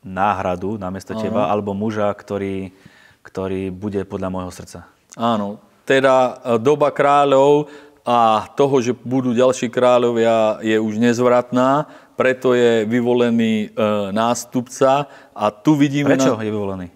náhradu 0.01 0.82
namiesto 0.82 1.13
Áno. 1.13 1.21
teba, 1.21 1.41
alebo 1.54 1.78
muža, 1.78 2.10
ktorý, 2.10 2.73
ktorý 3.21 3.69
bude 3.69 4.01
podľa 4.06 4.30
môjho 4.34 4.51
srdca. 4.54 4.89
Áno, 5.13 5.62
teda 5.86 6.15
e, 6.15 6.32
doba 6.58 6.89
kráľov 6.89 7.69
a 8.06 8.49
toho, 8.54 8.82
že 8.82 8.93
budú 8.93 9.34
ďalší 9.34 9.69
kráľovia, 9.73 10.62
je 10.62 10.78
už 10.78 11.01
nezvratná, 11.01 11.89
preto 12.13 12.54
je 12.54 12.86
vyvolený 12.86 13.73
e, 13.73 13.78
nástupca 14.13 15.10
a 15.34 15.45
tu 15.49 15.73
vidíme... 15.73 16.13
Prečo 16.13 16.38
na... 16.38 16.45
je 16.45 16.54
vyvolený? 16.54 16.88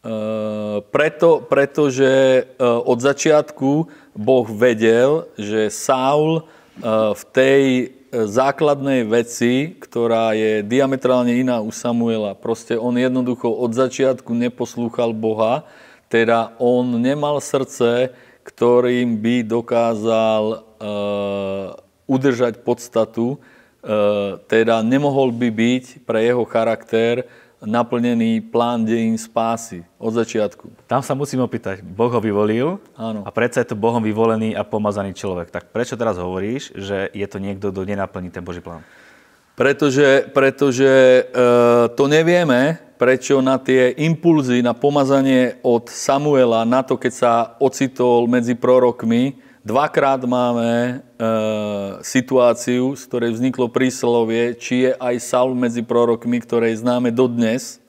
E, 0.00 0.80
preto, 0.88 1.44
pretože 1.44 2.08
e, 2.08 2.42
od 2.64 2.98
začiatku 3.04 3.70
Boh 4.16 4.48
vedel, 4.48 5.28
že 5.36 5.68
Saul 5.68 6.40
e, 6.40 6.42
v 7.12 7.22
tej 7.36 7.64
základnej 8.10 9.04
veci, 9.06 9.76
ktorá 9.76 10.32
je 10.32 10.64
diametrálne 10.64 11.36
iná 11.36 11.60
u 11.60 11.70
Samuela. 11.70 12.32
Proste 12.32 12.80
on 12.80 12.96
jednoducho 12.96 13.46
od 13.46 13.70
začiatku 13.76 14.34
neposlúchal 14.34 15.14
Boha, 15.14 15.68
teda 16.10 16.56
on 16.58 16.98
nemal 16.98 17.38
srdce, 17.38 18.10
ktorým 18.42 19.14
by 19.14 19.46
dokázal 19.46 20.66
udržať 22.10 22.66
podstatu, 22.66 23.38
teda 24.50 24.82
nemohol 24.82 25.30
by 25.30 25.54
byť 25.54 26.02
pre 26.02 26.26
jeho 26.26 26.42
charakter 26.50 27.30
naplnený 27.60 28.40
plán 28.48 28.88
dejín 28.88 29.20
spásy 29.20 29.84
od 30.00 30.16
začiatku. 30.16 30.88
Tam 30.88 31.04
sa 31.04 31.12
musím 31.12 31.44
opýtať, 31.44 31.84
Boh 31.84 32.08
ho 32.08 32.20
vyvolil 32.20 32.80
Áno. 32.96 33.20
a 33.24 33.30
predsa 33.30 33.60
je 33.60 33.72
to 33.72 33.76
Bohom 33.76 34.00
vyvolený 34.00 34.56
a 34.56 34.64
pomazaný 34.64 35.12
človek. 35.12 35.52
Tak 35.52 35.68
prečo 35.68 35.96
teraz 36.00 36.16
hovoríš, 36.16 36.72
že 36.72 37.12
je 37.12 37.26
to 37.28 37.36
niekto, 37.36 37.68
kto 37.68 37.84
nenaplní 37.84 38.32
ten 38.32 38.40
Boží 38.40 38.64
plán? 38.64 38.80
Pretože, 39.60 40.32
pretože 40.32 40.88
e, 40.88 41.22
to 41.92 42.08
nevieme, 42.08 42.80
prečo 42.96 43.44
na 43.44 43.60
tie 43.60 43.92
impulzy, 43.92 44.64
na 44.64 44.72
pomazanie 44.72 45.60
od 45.60 45.92
Samuela, 45.92 46.64
na 46.64 46.80
to, 46.80 46.96
keď 46.96 47.12
sa 47.12 47.32
ocitol 47.60 48.24
medzi 48.24 48.56
prorokmi, 48.56 49.36
dvakrát 49.64 50.24
máme 50.24 50.70
e, 50.70 50.92
situáciu, 52.00 52.96
z 52.96 53.02
ktorej 53.06 53.36
vzniklo 53.36 53.68
príslovie, 53.68 54.56
či 54.56 54.88
je 54.88 54.92
aj 54.96 55.16
Saul 55.20 55.52
medzi 55.52 55.84
prorokmi, 55.84 56.40
ktoré 56.40 56.72
známe 56.72 57.12
dodnes. 57.12 57.80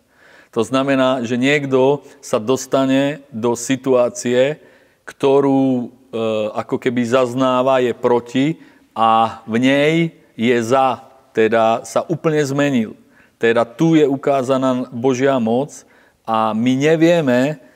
To 0.51 0.67
znamená, 0.67 1.23
že 1.23 1.39
niekto 1.39 2.03
sa 2.19 2.35
dostane 2.35 3.23
do 3.31 3.55
situácie, 3.55 4.59
ktorú 5.07 5.87
e, 5.87 6.15
ako 6.51 6.75
keby 6.75 7.07
zaznáva, 7.07 7.79
je 7.79 7.95
proti 7.95 8.59
a 8.91 9.41
v 9.47 9.55
nej 9.63 9.93
je 10.35 10.57
za, 10.59 11.07
teda 11.31 11.87
sa 11.87 12.03
úplne 12.11 12.43
zmenil. 12.43 12.99
Teda 13.39 13.63
tu 13.63 13.95
je 13.95 14.03
ukázaná 14.05 14.91
Božia 14.91 15.39
moc 15.39 15.87
a 16.27 16.51
my 16.51 16.73
nevieme, 16.77 17.70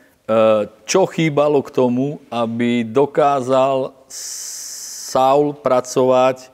čo 0.90 1.06
chýbalo 1.06 1.62
k 1.62 1.70
tomu, 1.70 2.18
aby 2.34 2.82
dokázal 2.82 3.94
Saul 5.16 5.54
pracovať 5.56 6.38
e, 6.44 6.48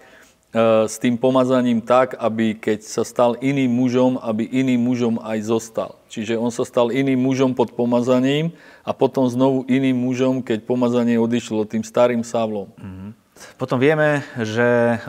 s 0.85 0.99
tým 0.99 1.15
pomazaním 1.15 1.79
tak, 1.81 2.19
aby 2.19 2.53
keď 2.53 2.83
sa 2.83 3.01
stal 3.07 3.39
iným 3.39 3.71
mužom, 3.71 4.19
aby 4.19 4.45
iným 4.45 4.85
mužom 4.85 5.15
aj 5.23 5.39
zostal. 5.47 5.97
Čiže 6.11 6.35
on 6.35 6.51
sa 6.51 6.67
stal 6.67 6.91
iným 6.91 7.17
mužom 7.17 7.55
pod 7.55 7.71
pomazaním 7.73 8.51
a 8.83 8.91
potom 8.91 9.25
znovu 9.31 9.63
iným 9.71 9.95
mužom, 9.95 10.43
keď 10.43 10.67
pomazanie 10.67 11.15
odišlo 11.15 11.63
tým 11.63 11.81
starým 11.81 12.21
Savlom. 12.27 12.69
Mm-hmm. 12.75 13.11
Potom 13.57 13.81
vieme, 13.81 14.21
že 14.37 14.99
e, 15.01 15.07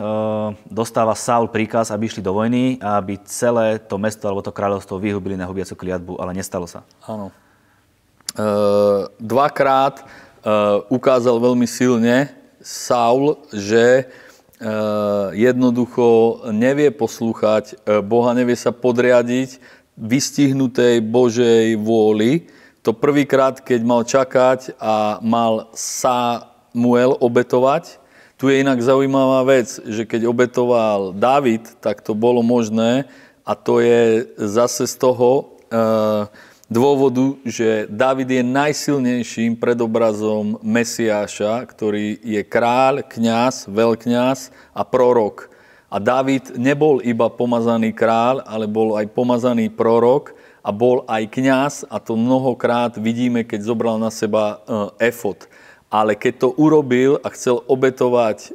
dostáva 0.65 1.13
Saul 1.13 1.51
príkaz, 1.51 1.91
aby 1.91 2.09
išli 2.09 2.23
do 2.23 2.33
vojny 2.33 2.81
a 2.81 2.97
aby 2.97 3.19
celé 3.27 3.77
to 3.77 3.99
mesto 3.99 4.25
alebo 4.25 4.41
to 4.41 4.55
kráľovstvo 4.55 4.97
vyhubili 4.97 5.37
na 5.37 5.45
hubiacu 5.45 5.75
kliatbu, 5.75 6.17
ale 6.17 6.31
nestalo 6.33 6.65
sa. 6.65 6.81
Áno. 7.05 7.29
E, 8.33 8.45
dvakrát 9.21 10.01
e, 10.01 10.05
ukázal 10.89 11.37
veľmi 11.37 11.69
silne 11.69 12.33
Saul, 12.63 13.37
že 13.53 14.09
jednoducho 15.35 16.39
nevie 16.55 16.87
poslúchať 16.87 17.83
Boha, 18.07 18.31
nevie 18.31 18.55
sa 18.55 18.71
podriadiť 18.71 19.59
vystihnutej 19.99 21.03
Božej 21.03 21.75
vôli. 21.75 22.47
To 22.87 22.95
prvýkrát, 22.95 23.59
keď 23.59 23.79
mal 23.83 24.07
čakať 24.07 24.79
a 24.79 25.19
mal 25.19 25.67
Samuel 25.75 27.19
obetovať, 27.19 27.99
tu 28.43 28.51
je 28.51 28.59
inak 28.59 28.83
zaujímavá 28.83 29.47
vec, 29.47 29.71
že 29.87 30.03
keď 30.03 30.27
obetoval 30.27 31.15
David, 31.15 31.63
tak 31.79 32.03
to 32.03 32.11
bolo 32.11 32.43
možné 32.43 33.07
a 33.47 33.55
to 33.55 33.79
je 33.79 34.27
zase 34.35 34.83
z 34.83 34.95
toho 34.99 35.29
e, 35.39 35.43
dôvodu, 36.73 37.37
že 37.45 37.85
David 37.85 38.33
je 38.33 38.41
najsilnejším 38.41 39.61
predobrazom 39.61 40.57
Mesiáša, 40.65 41.61
ktorý 41.69 42.17
je 42.17 42.41
kráľ, 42.41 43.05
kňaz, 43.05 43.69
veľkňaz 43.69 44.49
a 44.73 44.81
prorok. 44.81 45.53
A 45.93 46.01
David 46.01 46.57
nebol 46.57 46.97
iba 47.05 47.29
pomazaný 47.29 47.93
kráľ, 47.93 48.41
ale 48.49 48.65
bol 48.65 48.97
aj 48.97 49.13
pomazaný 49.13 49.69
prorok 49.69 50.33
a 50.65 50.73
bol 50.73 51.05
aj 51.05 51.29
kňaz 51.29 51.73
a 51.85 52.01
to 52.01 52.17
mnohokrát 52.17 52.97
vidíme, 52.97 53.45
keď 53.45 53.61
zobral 53.61 54.01
na 54.01 54.09
seba 54.09 54.65
e, 54.97 55.13
efot 55.13 55.45
ale 55.93 56.17
keď 56.17 56.33
to 56.41 56.49
urobil 56.57 57.21
a 57.21 57.29
chcel 57.29 57.61
obetovať 57.69 58.49
e, 58.49 58.51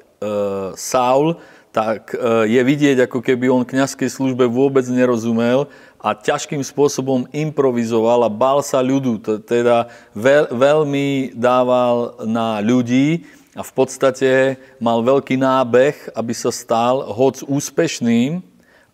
Saul, 0.74 1.38
tak 1.70 2.10
e, 2.10 2.50
je 2.50 2.58
vidieť, 2.66 3.06
ako 3.06 3.22
keby 3.22 3.46
on 3.46 3.62
kňazskej 3.62 4.10
službe 4.10 4.50
vôbec 4.50 4.82
nerozumel 4.90 5.70
a 5.98 6.14
ťažkým 6.14 6.62
spôsobom 6.62 7.26
improvizoval 7.34 8.22
a 8.26 8.30
bál 8.30 8.62
sa 8.62 8.78
ľudu. 8.78 9.18
Teda 9.42 9.90
veľ, 10.14 10.54
veľmi 10.54 11.34
dával 11.34 12.14
na 12.22 12.62
ľudí 12.62 13.26
a 13.58 13.66
v 13.66 13.72
podstate 13.74 14.30
mal 14.78 15.02
veľký 15.02 15.34
nábeh, 15.34 16.14
aby 16.14 16.32
sa 16.34 16.54
stal 16.54 17.02
hoc 17.10 17.42
úspešným, 17.42 18.46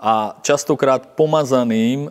a 0.04 0.36
častokrát 0.44 1.16
pomazaným 1.16 2.10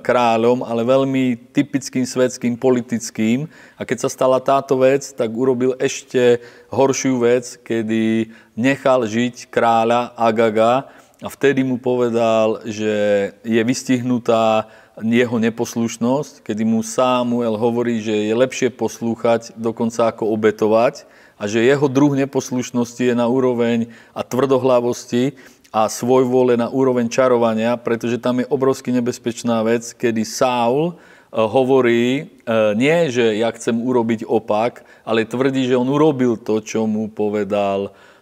kráľom, 0.00 0.64
ale 0.64 0.80
veľmi 0.80 1.52
typickým 1.52 2.08
svetským 2.08 2.56
politickým. 2.56 3.44
A 3.76 3.84
keď 3.84 4.06
sa 4.06 4.08
stala 4.08 4.40
táto 4.40 4.80
vec, 4.80 5.12
tak 5.12 5.28
urobil 5.28 5.76
ešte 5.76 6.40
horšiu 6.72 7.20
vec, 7.20 7.60
kedy 7.60 8.32
nechal 8.56 9.04
žiť 9.04 9.52
kráľa 9.52 10.16
Agaga 10.16 10.88
a 11.24 11.32
vtedy 11.32 11.64
mu 11.64 11.80
povedal, 11.80 12.60
že 12.68 12.92
je 13.40 13.62
vystihnutá 13.64 14.68
jeho 15.00 15.40
neposlušnosť, 15.40 16.44
kedy 16.44 16.68
mu 16.68 16.84
Samuel 16.84 17.56
hovorí, 17.56 18.04
že 18.04 18.12
je 18.12 18.34
lepšie 18.36 18.68
poslúchať 18.68 19.56
dokonca 19.56 20.12
ako 20.12 20.28
obetovať 20.28 21.08
a 21.40 21.48
že 21.48 21.64
jeho 21.64 21.88
druh 21.88 22.12
neposlušnosti 22.12 23.08
je 23.08 23.14
na 23.16 23.24
úroveň 23.24 23.88
a 24.12 24.20
tvrdohlavosti, 24.20 25.34
a 25.74 25.90
svoj 25.90 26.30
vôle 26.30 26.54
na 26.54 26.70
úroveň 26.70 27.10
čarovania, 27.10 27.74
pretože 27.74 28.22
tam 28.22 28.38
je 28.38 28.46
obrovsky 28.46 28.94
nebezpečná 28.94 29.58
vec, 29.66 29.90
kedy 29.90 30.22
Saul 30.22 30.94
eh, 30.94 30.94
hovorí 31.34 32.04
eh, 32.22 32.78
nie, 32.78 33.10
že 33.10 33.34
ja 33.34 33.50
chcem 33.50 33.74
urobiť 33.82 34.22
opak, 34.22 34.86
ale 35.02 35.26
tvrdí, 35.26 35.66
že 35.66 35.74
on 35.74 35.90
urobil 35.90 36.38
to, 36.38 36.62
čo 36.62 36.86
mu 36.86 37.10
povedal 37.10 37.90
eh, 37.90 38.13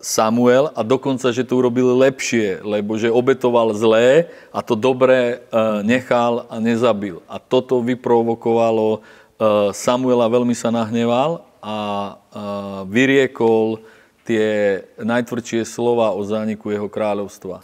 Samuel 0.00 0.72
a 0.72 0.80
dokonca, 0.80 1.28
že 1.28 1.44
to 1.44 1.60
urobil 1.60 1.92
lepšie, 2.00 2.64
lebo 2.64 2.96
že 2.96 3.12
obetoval 3.12 3.76
zlé 3.76 4.32
a 4.48 4.64
to 4.64 4.72
dobré 4.72 5.44
nechal 5.84 6.48
a 6.48 6.56
nezabil. 6.56 7.20
A 7.28 7.36
toto 7.36 7.84
vyprovokovalo 7.84 9.04
Samuela, 9.76 10.32
veľmi 10.32 10.56
sa 10.56 10.72
nahneval 10.72 11.44
a 11.60 11.76
vyriekol 12.88 13.84
tie 14.24 14.80
najtvrdšie 14.98 15.68
slova 15.68 16.16
o 16.16 16.24
zániku 16.24 16.72
jeho 16.72 16.88
kráľovstva. 16.88 17.62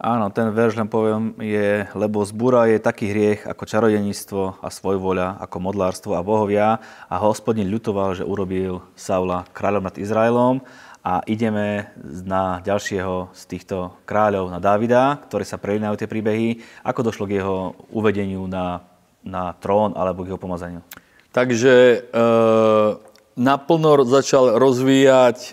Áno, 0.00 0.32
ten 0.32 0.48
verš 0.48 0.80
len 0.80 0.88
poviem 0.88 1.36
je, 1.36 1.84
lebo 1.92 2.24
zbúra 2.24 2.64
je 2.72 2.80
taký 2.80 3.12
hriech 3.12 3.44
ako 3.44 3.68
čarodeníctvo 3.68 4.64
a 4.64 4.68
svojvoľa, 4.72 5.44
ako 5.44 5.56
modlárstvo 5.60 6.16
a 6.16 6.24
bohovia 6.24 6.80
a 7.04 7.20
hospodin 7.20 7.68
ľutoval, 7.68 8.16
že 8.16 8.24
urobil 8.24 8.80
Saula 8.96 9.44
kráľom 9.52 9.84
nad 9.84 10.00
Izraelom 10.00 10.64
a 11.00 11.24
ideme 11.24 11.88
na 12.28 12.60
ďalšieho 12.60 13.32
z 13.32 13.42
týchto 13.48 13.96
kráľov, 14.04 14.52
na 14.52 14.60
Davida, 14.60 15.16
ktoré 15.28 15.48
sa 15.48 15.56
prelinajú 15.56 15.96
tie 15.96 16.10
príbehy. 16.10 16.60
Ako 16.84 17.00
došlo 17.00 17.24
k 17.24 17.40
jeho 17.40 17.72
uvedeniu 17.88 18.44
na, 18.44 18.84
na 19.24 19.56
trón 19.56 19.96
alebo 19.96 20.24
k 20.24 20.32
jeho 20.32 20.40
pomazaniu? 20.40 20.84
Takže 21.32 21.74
e- 22.04 23.10
naplno 23.40 24.04
začal 24.04 24.60
rozvíjať 24.60 25.38
e, 25.40 25.52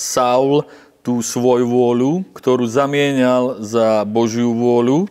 Saul 0.00 0.64
tú 1.04 1.22
svoju 1.22 1.68
vôľu, 1.68 2.12
ktorú 2.34 2.66
zamienial 2.66 3.62
za 3.62 4.02
Božiu 4.08 4.50
vôľu. 4.56 5.06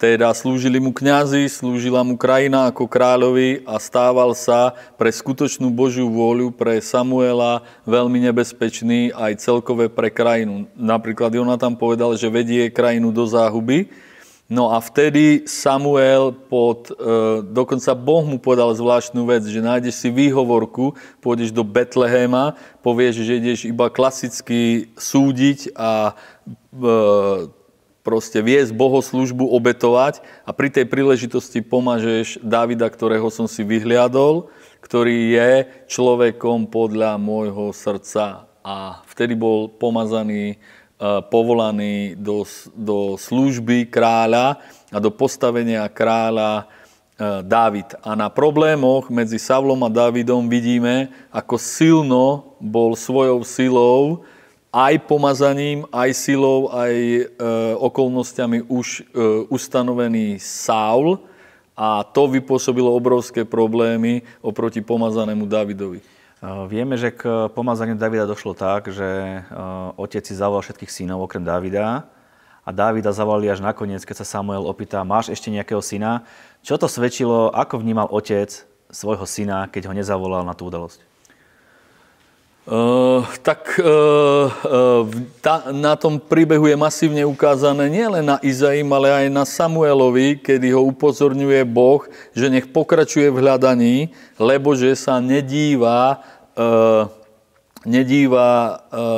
Teda 0.00 0.32
slúžili 0.32 0.80
mu 0.80 0.96
kňazi, 0.96 1.44
slúžila 1.44 2.00
mu 2.00 2.16
krajina 2.16 2.72
ako 2.72 2.88
kráľovi 2.88 3.68
a 3.68 3.76
stával 3.76 4.32
sa 4.32 4.72
pre 4.96 5.12
skutočnú 5.12 5.68
Božiu 5.68 6.08
vôľu, 6.08 6.56
pre 6.56 6.80
Samuela 6.80 7.60
veľmi 7.84 8.16
nebezpečný 8.24 9.12
aj 9.12 9.44
celkové 9.44 9.92
pre 9.92 10.08
krajinu. 10.08 10.64
Napríklad 10.72 11.36
Jonatan 11.36 11.76
povedal, 11.76 12.16
že 12.16 12.32
vedie 12.32 12.72
krajinu 12.72 13.12
do 13.12 13.28
záhuby. 13.28 13.92
No 14.48 14.72
a 14.72 14.80
vtedy 14.80 15.44
Samuel 15.44 16.32
pod, 16.32 16.88
e, 16.88 16.96
dokonca 17.52 17.92
Boh 17.92 18.24
mu 18.24 18.40
povedal 18.40 18.72
zvláštnu 18.72 19.28
vec, 19.28 19.44
že 19.44 19.60
nájdeš 19.60 20.00
si 20.00 20.08
výhovorku, 20.08 20.96
pôjdeš 21.20 21.52
do 21.52 21.60
Betlehema, 21.60 22.56
povieš, 22.80 23.20
že 23.20 23.36
ideš 23.36 23.60
iba 23.68 23.92
klasicky 23.92 24.88
súdiť 24.96 25.76
a 25.76 26.16
e, 26.72 27.59
proste 28.10 28.42
viesť 28.42 28.74
bohoslužbu, 28.74 29.46
obetovať 29.54 30.18
a 30.42 30.50
pri 30.50 30.66
tej 30.66 30.90
príležitosti 30.90 31.62
pomažeš 31.62 32.42
Davida, 32.42 32.90
ktorého 32.90 33.30
som 33.30 33.46
si 33.46 33.62
vyhliadol, 33.62 34.50
ktorý 34.82 35.38
je 35.38 35.52
človekom 35.86 36.66
podľa 36.66 37.14
môjho 37.22 37.70
srdca. 37.70 38.50
A 38.66 38.98
vtedy 39.06 39.38
bol 39.38 39.70
pomazaný, 39.70 40.58
e, 40.98 41.06
povolaný 41.30 42.18
do, 42.18 42.42
do 42.74 43.14
služby 43.14 43.86
kráľa 43.86 44.58
a 44.90 44.98
do 44.98 45.14
postavenia 45.14 45.86
kráľa 45.86 46.66
e, 47.14 47.46
Dávid. 47.46 47.94
A 48.02 48.18
na 48.18 48.26
problémoch 48.26 49.06
medzi 49.06 49.38
Savlom 49.38 49.86
a 49.86 49.90
Dávidom 49.94 50.50
vidíme, 50.50 51.14
ako 51.30 51.54
silno 51.62 52.58
bol 52.58 52.98
svojou 52.98 53.46
silou 53.46 54.26
aj 54.70 55.02
pomazaním, 55.10 55.82
aj 55.90 56.10
silou, 56.14 56.70
aj 56.70 56.94
e, 56.94 57.22
okolnostiami 57.74 58.70
už 58.70 59.02
e, 59.02 59.02
ustanovený 59.50 60.38
Saul 60.38 61.18
a 61.74 62.06
to 62.06 62.30
vypôsobilo 62.30 62.94
obrovské 62.94 63.42
problémy 63.42 64.22
oproti 64.38 64.78
pomazanému 64.78 65.42
Davidovi. 65.50 65.98
E, 65.98 66.04
vieme, 66.70 66.94
že 66.94 67.10
k 67.10 67.50
pomazaniu 67.50 67.98
Davida 67.98 68.30
došlo 68.30 68.54
tak, 68.54 68.94
že 68.94 69.42
otec 69.98 70.22
si 70.22 70.38
zavolal 70.38 70.62
všetkých 70.62 70.90
synov 70.90 71.26
okrem 71.26 71.42
Davida 71.42 72.06
a 72.62 72.70
Davida 72.70 73.10
zavolali 73.10 73.50
až 73.50 73.58
nakoniec, 73.58 74.06
keď 74.06 74.22
sa 74.22 74.38
Samuel 74.38 74.70
opýta, 74.70 75.02
máš 75.02 75.34
ešte 75.34 75.50
nejakého 75.50 75.82
syna? 75.82 76.22
Čo 76.62 76.78
to 76.78 76.86
svedčilo, 76.86 77.50
ako 77.50 77.82
vnímal 77.82 78.06
otec 78.06 78.54
svojho 78.86 79.26
syna, 79.26 79.66
keď 79.66 79.90
ho 79.90 79.96
nezavolal 79.98 80.46
na 80.46 80.54
tú 80.54 80.70
udalosť? 80.70 81.02
Uh, 82.68 83.24
tak 83.40 83.80
uh, 83.80 84.52
ta, 85.40 85.72
na 85.72 85.96
tom 85.96 86.20
príbehu 86.20 86.68
je 86.68 86.76
masívne 86.76 87.24
ukázané 87.24 87.88
nielen 87.88 88.20
na 88.20 88.36
Izaim, 88.44 88.86
ale 88.92 89.08
aj 89.08 89.26
na 89.32 89.48
Samuelovi, 89.48 90.36
kedy 90.38 90.76
ho 90.76 90.84
upozorňuje 90.92 91.64
Boh, 91.64 92.04
že 92.36 92.52
nech 92.52 92.68
pokračuje 92.68 93.32
v 93.32 93.40
hľadaní, 93.40 93.96
lebo 94.36 94.76
že 94.76 94.92
sa 94.92 95.18
nedíva 95.24 96.20
uh, 96.54 97.08
nedíva 97.88 98.48
e, 98.48 98.72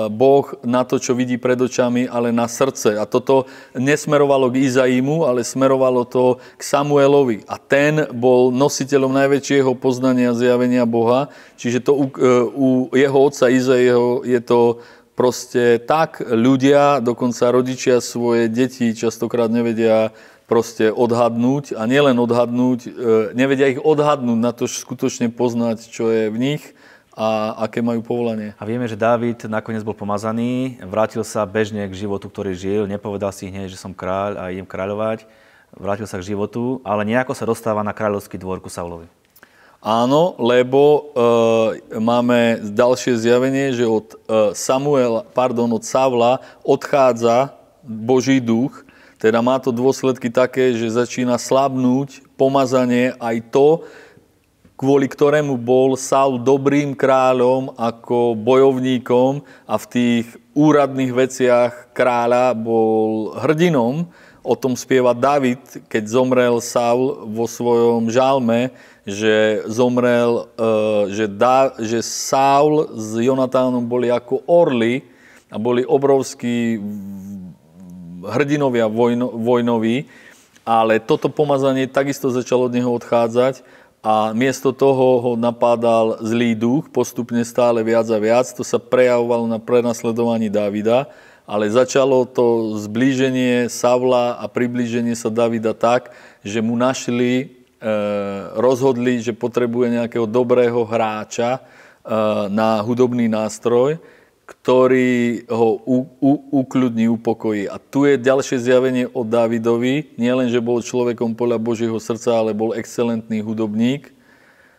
Boh 0.06 0.54
na 0.62 0.86
to, 0.86 1.02
čo 1.02 1.18
vidí 1.18 1.34
pred 1.34 1.58
očami, 1.58 2.06
ale 2.06 2.30
na 2.30 2.46
srdce. 2.46 2.94
A 2.94 3.08
toto 3.10 3.50
nesmerovalo 3.74 4.50
k 4.54 4.62
Izaimu, 4.70 5.26
ale 5.26 5.42
smerovalo 5.42 6.06
to 6.06 6.38
k 6.54 6.62
Samuelovi. 6.62 7.42
A 7.50 7.58
ten 7.58 8.06
bol 8.14 8.54
nositeľom 8.54 9.10
najväčšieho 9.10 9.74
poznania 9.74 10.30
zjavenia 10.36 10.86
Boha. 10.86 11.34
Čiže 11.58 11.82
to 11.82 11.92
u, 11.98 12.06
e, 12.14 12.28
u 12.54 12.68
jeho 12.94 13.18
otca 13.18 13.50
Izaiho 13.50 14.22
je 14.22 14.38
to 14.38 14.78
proste 15.12 15.82
tak 15.84 16.22
ľudia, 16.24 17.02
dokonca 17.04 17.52
rodičia 17.52 18.00
svoje 18.00 18.48
deti 18.48 18.96
častokrát 18.96 19.52
nevedia 19.52 20.14
proste 20.46 20.92
odhadnúť 20.92 21.76
a 21.76 21.88
nielen 21.88 22.20
odhadnúť, 22.20 22.80
e, 22.84 22.90
nevedia 23.32 23.72
ich 23.72 23.80
odhadnúť 23.80 24.38
na 24.38 24.52
to 24.54 24.68
skutočne 24.68 25.32
poznať, 25.32 25.88
čo 25.88 26.12
je 26.12 26.28
v 26.30 26.38
nich 26.38 26.62
a 27.12 27.60
aké 27.68 27.84
majú 27.84 28.00
povolanie. 28.00 28.56
A 28.56 28.64
vieme, 28.64 28.88
že 28.88 28.96
Dávid 28.96 29.44
nakoniec 29.44 29.84
bol 29.84 29.92
pomazaný, 29.92 30.80
vrátil 30.80 31.20
sa 31.22 31.44
bežne 31.44 31.84
k 31.84 31.94
životu, 31.94 32.32
ktorý 32.32 32.56
žil, 32.56 32.88
nepovedal 32.88 33.30
si 33.36 33.52
hneď, 33.52 33.68
že 33.68 33.80
som 33.80 33.92
kráľ 33.92 34.40
a 34.40 34.48
idem 34.48 34.64
kráľovať, 34.64 35.28
vrátil 35.76 36.08
sa 36.08 36.16
k 36.16 36.32
životu, 36.32 36.80
ale 36.84 37.04
nejako 37.04 37.36
sa 37.36 37.44
dostáva 37.44 37.84
na 37.84 37.92
kráľovský 37.92 38.40
dvor 38.40 38.64
ku 38.64 38.72
Saulovi. 38.72 39.08
Áno, 39.82 40.38
lebo 40.38 40.80
e, 40.80 41.00
máme 41.98 42.62
ďalšie 42.70 43.18
zjavenie, 43.18 43.74
že 43.74 43.82
od 43.82 44.14
e, 44.14 44.16
Samuela, 44.54 45.26
pardon, 45.26 45.66
od 45.74 45.82
Savla 45.82 46.38
odchádza 46.62 47.50
Boží 47.82 48.38
duch, 48.38 48.86
teda 49.18 49.42
má 49.42 49.58
to 49.58 49.74
dôsledky 49.74 50.30
také, 50.30 50.74
že 50.78 50.86
začína 50.86 51.34
slabnúť 51.34 52.22
pomazanie 52.38 53.14
aj 53.18 53.36
to, 53.50 53.86
kvôli 54.76 55.06
ktorému 55.06 55.60
bol 55.60 55.94
Saul 55.94 56.40
dobrým 56.40 56.96
kráľom 56.96 57.76
ako 57.76 58.34
bojovníkom 58.34 59.44
a 59.68 59.74
v 59.78 59.86
tých 59.88 60.26
úradných 60.56 61.12
veciach 61.12 61.72
kráľa 61.96 62.56
bol 62.56 63.36
hrdinom. 63.40 64.08
O 64.42 64.58
tom 64.58 64.74
spieva 64.74 65.14
David, 65.14 65.86
keď 65.86 66.02
zomrel 66.10 66.58
Saul 66.58 67.30
vo 67.30 67.46
svojom 67.46 68.10
žalme, 68.10 68.74
že 69.06 69.62
zomrel, 69.70 70.50
e, 70.58 70.72
že, 71.14 71.26
da, 71.30 71.70
že 71.78 72.02
Saul 72.02 72.90
s 72.98 73.22
Jonatánom 73.22 73.86
boli 73.86 74.10
ako 74.10 74.42
orly 74.50 75.06
a 75.46 75.62
boli 75.62 75.86
obrovskí 75.86 76.82
hrdinovia 78.22 78.90
vojno, 78.90 79.30
vojnoví, 79.30 80.10
ale 80.62 81.02
toto 81.02 81.26
pomazanie 81.26 81.90
takisto 81.90 82.30
začalo 82.30 82.70
od 82.70 82.74
neho 82.74 82.90
odchádzať 82.94 83.62
a 84.02 84.34
miesto 84.34 84.74
toho 84.74 85.22
ho 85.22 85.32
napádal 85.38 86.18
zlý 86.18 86.58
duch, 86.58 86.90
postupne 86.90 87.38
stále 87.46 87.86
viac 87.86 88.10
a 88.10 88.18
viac. 88.18 88.50
To 88.58 88.66
sa 88.66 88.82
prejavovalo 88.82 89.46
na 89.46 89.62
prenasledovaní 89.62 90.50
Davida, 90.50 91.06
ale 91.46 91.70
začalo 91.70 92.26
to 92.26 92.74
zblíženie 92.82 93.70
Savla 93.70 94.42
a 94.42 94.50
priblíženie 94.50 95.14
sa 95.14 95.30
Davida 95.30 95.70
tak, 95.70 96.10
že 96.42 96.58
mu 96.58 96.74
našli, 96.74 97.46
e, 97.78 97.90
rozhodli, 98.58 99.22
že 99.22 99.38
potrebuje 99.38 99.94
nejakého 99.94 100.26
dobrého 100.26 100.82
hráča 100.82 101.56
e, 101.56 101.60
na 102.50 102.82
hudobný 102.82 103.30
nástroj 103.30 104.02
ktorý 104.42 105.46
ho 105.46 105.78
u, 105.86 105.98
u, 106.18 106.32
ukľudní, 106.62 107.06
upokojí. 107.08 107.70
A 107.70 107.78
tu 107.78 108.04
je 108.04 108.18
ďalšie 108.18 108.58
zjavenie 108.58 109.06
o 109.14 109.22
Davidovi. 109.22 110.18
Nie 110.18 110.34
len, 110.34 110.50
že 110.50 110.58
bol 110.58 110.82
človekom 110.82 111.38
podľa 111.38 111.58
Božieho 111.62 111.96
srdca, 112.02 112.36
ale 112.36 112.52
bol 112.52 112.74
excelentný 112.74 113.40
hudobník. 113.40 114.10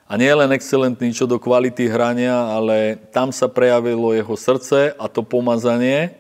A 0.04 0.19
nie 0.19 0.30
len 0.30 0.52
excelentný 0.52 1.15
čo 1.15 1.26
do 1.26 1.39
kvality 1.39 1.88
hrania, 1.88 2.36
ale 2.54 2.99
tam 3.15 3.32
sa 3.32 3.47
prejavilo 3.47 4.12
jeho 4.12 4.36
srdce 4.36 4.93
a 4.99 5.06
to 5.08 5.23
pomazanie 5.23 6.13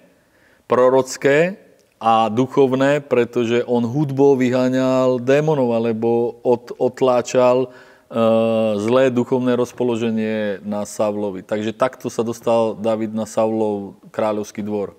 prorocké 0.65 1.59
a 1.99 2.27
duchovné, 2.31 3.03
pretože 3.03 3.63
on 3.63 3.83
hudbou 3.83 4.35
vyháňal 4.39 5.19
démonov 5.23 5.71
alebo 5.71 6.39
od, 6.43 6.71
otláčal 6.79 7.71
zlé 8.77 9.09
duchovné 9.09 9.57
rozpoloženie 9.57 10.61
na 10.61 10.85
Savlovi. 10.85 11.41
Takže 11.41 11.73
takto 11.73 12.13
sa 12.13 12.21
dostal 12.21 12.77
David 12.77 13.09
na 13.11 13.25
Savlov 13.25 13.97
kráľovský 14.13 14.61
dvor. 14.61 14.93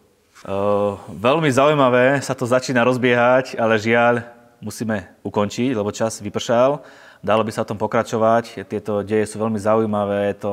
Uh, 0.44 0.98
veľmi 1.09 1.48
zaujímavé 1.48 2.20
sa 2.20 2.37
to 2.37 2.44
začína 2.44 2.85
rozbiehať, 2.85 3.57
ale 3.57 3.81
žiaľ 3.81 4.27
musíme 4.61 5.09
ukončiť, 5.24 5.72
lebo 5.72 5.94
čas 5.94 6.20
vypršal. 6.20 6.83
Dalo 7.24 7.42
by 7.46 7.50
sa 7.55 7.64
o 7.64 7.70
tom 7.70 7.81
pokračovať. 7.81 8.68
Tieto 8.68 9.00
deje 9.00 9.24
sú 9.31 9.40
veľmi 9.40 9.57
zaujímavé, 9.57 10.35
je 10.35 10.37
to 10.44 10.53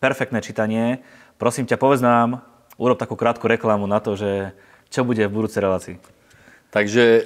perfektné 0.00 0.40
čítanie. 0.40 1.04
Prosím 1.36 1.68
ťa, 1.68 1.76
povedz 1.76 2.00
nám, 2.00 2.40
urob 2.80 2.96
takú 2.96 3.12
krátku 3.18 3.44
reklamu 3.44 3.84
na 3.84 4.00
to, 4.00 4.16
že 4.16 4.56
čo 4.88 5.04
bude 5.04 5.20
v 5.26 5.34
budúcej 5.34 5.60
relácii. 5.60 6.15
Takže 6.76 7.04
e, 7.08 7.22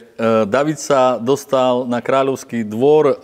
David 0.46 0.78
sa 0.78 1.18
dostal 1.18 1.82
na 1.90 1.98
kráľovský 1.98 2.62
dvor 2.62 3.10
e, 3.10 3.14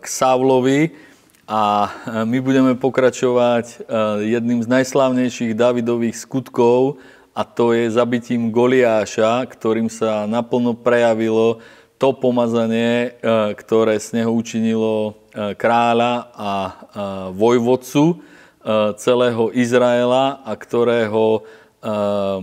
k 0.00 0.04
Savlovi 0.08 0.96
a 1.44 1.84
e, 1.84 1.88
my 2.24 2.38
budeme 2.40 2.72
pokračovať 2.80 3.84
jedným 4.24 4.64
z 4.64 4.68
najslavnejších 4.72 5.52
Davidových 5.52 6.16
skutkov 6.16 6.96
a 7.36 7.44
to 7.44 7.76
je 7.76 7.92
zabitím 7.92 8.48
Goliáša, 8.48 9.44
ktorým 9.52 9.92
sa 9.92 10.24
naplno 10.24 10.72
prejavilo 10.80 11.60
to 12.00 12.16
pomazanie, 12.16 13.20
ktoré 13.60 14.00
z 14.00 14.24
neho 14.24 14.32
učinilo 14.32 15.20
kráľa 15.60 16.32
a 16.32 16.52
vojvodcu 17.36 18.24
celého 18.96 19.52
Izraela 19.52 20.40
a 20.40 20.56
ktorého 20.56 21.44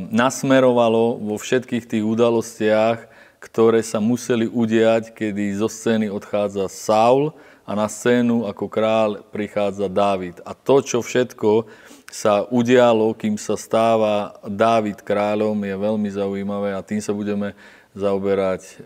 nasmerovalo 0.10 1.22
vo 1.22 1.36
všetkých 1.38 1.86
tých 1.86 2.02
udalostiach, 2.02 3.06
ktoré 3.38 3.86
sa 3.86 4.02
museli 4.02 4.50
udiať, 4.50 5.14
kedy 5.14 5.54
zo 5.62 5.70
scény 5.70 6.10
odchádza 6.10 6.66
Saul 6.74 7.38
a 7.70 7.78
na 7.78 7.86
scénu 7.86 8.50
ako 8.50 8.66
král 8.66 9.22
prichádza 9.30 9.86
Dávid. 9.86 10.42
A 10.42 10.58
to, 10.58 10.82
čo 10.82 11.06
všetko 11.06 11.70
sa 12.10 12.50
udialo, 12.50 13.14
kým 13.14 13.38
sa 13.38 13.54
stáva 13.60 14.42
Dávid 14.42 15.06
kráľom, 15.06 15.54
je 15.54 15.76
veľmi 15.76 16.10
zaujímavé 16.10 16.74
a 16.74 16.82
tým 16.82 17.04
sa 17.04 17.14
budeme 17.14 17.54
zaoberať 17.94 18.80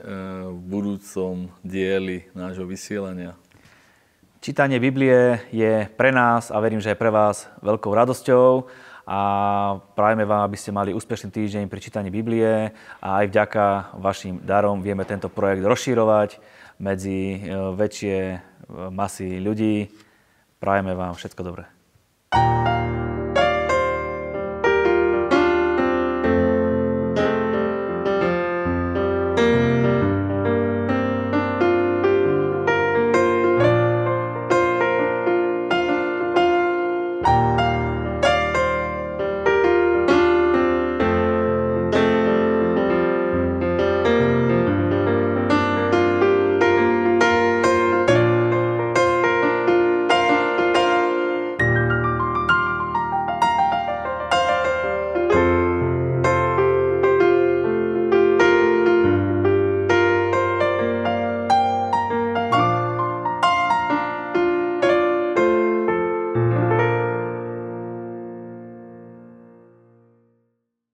v 0.52 0.60
budúcom 0.68 1.48
dieli 1.64 2.28
nášho 2.36 2.68
vysielania. 2.68 3.40
Čítanie 4.42 4.82
Biblie 4.82 5.38
je 5.54 5.86
pre 5.94 6.10
nás 6.10 6.50
a 6.50 6.58
verím, 6.58 6.82
že 6.82 6.92
aj 6.92 7.00
pre 7.00 7.14
vás 7.14 7.46
veľkou 7.62 7.94
radosťou 7.94 8.66
a 9.08 9.20
prajeme 9.98 10.26
vám, 10.26 10.46
aby 10.46 10.58
ste 10.58 10.76
mali 10.76 10.94
úspešný 10.94 11.34
týždeň 11.34 11.66
pri 11.68 11.80
čítaní 11.82 12.10
Biblie 12.14 12.72
a 13.02 13.08
aj 13.22 13.26
vďaka 13.34 13.64
vašim 13.98 14.42
darom 14.46 14.86
vieme 14.86 15.06
tento 15.06 15.30
projekt 15.30 15.66
rozšírovať 15.66 16.38
medzi 16.82 17.38
e, 17.38 17.40
väčšie 17.78 18.18
e, 18.18 18.38
masy 18.90 19.42
ľudí. 19.42 19.90
Prajeme 20.62 20.94
vám 20.94 21.18
všetko 21.18 21.42
dobré. 21.42 21.66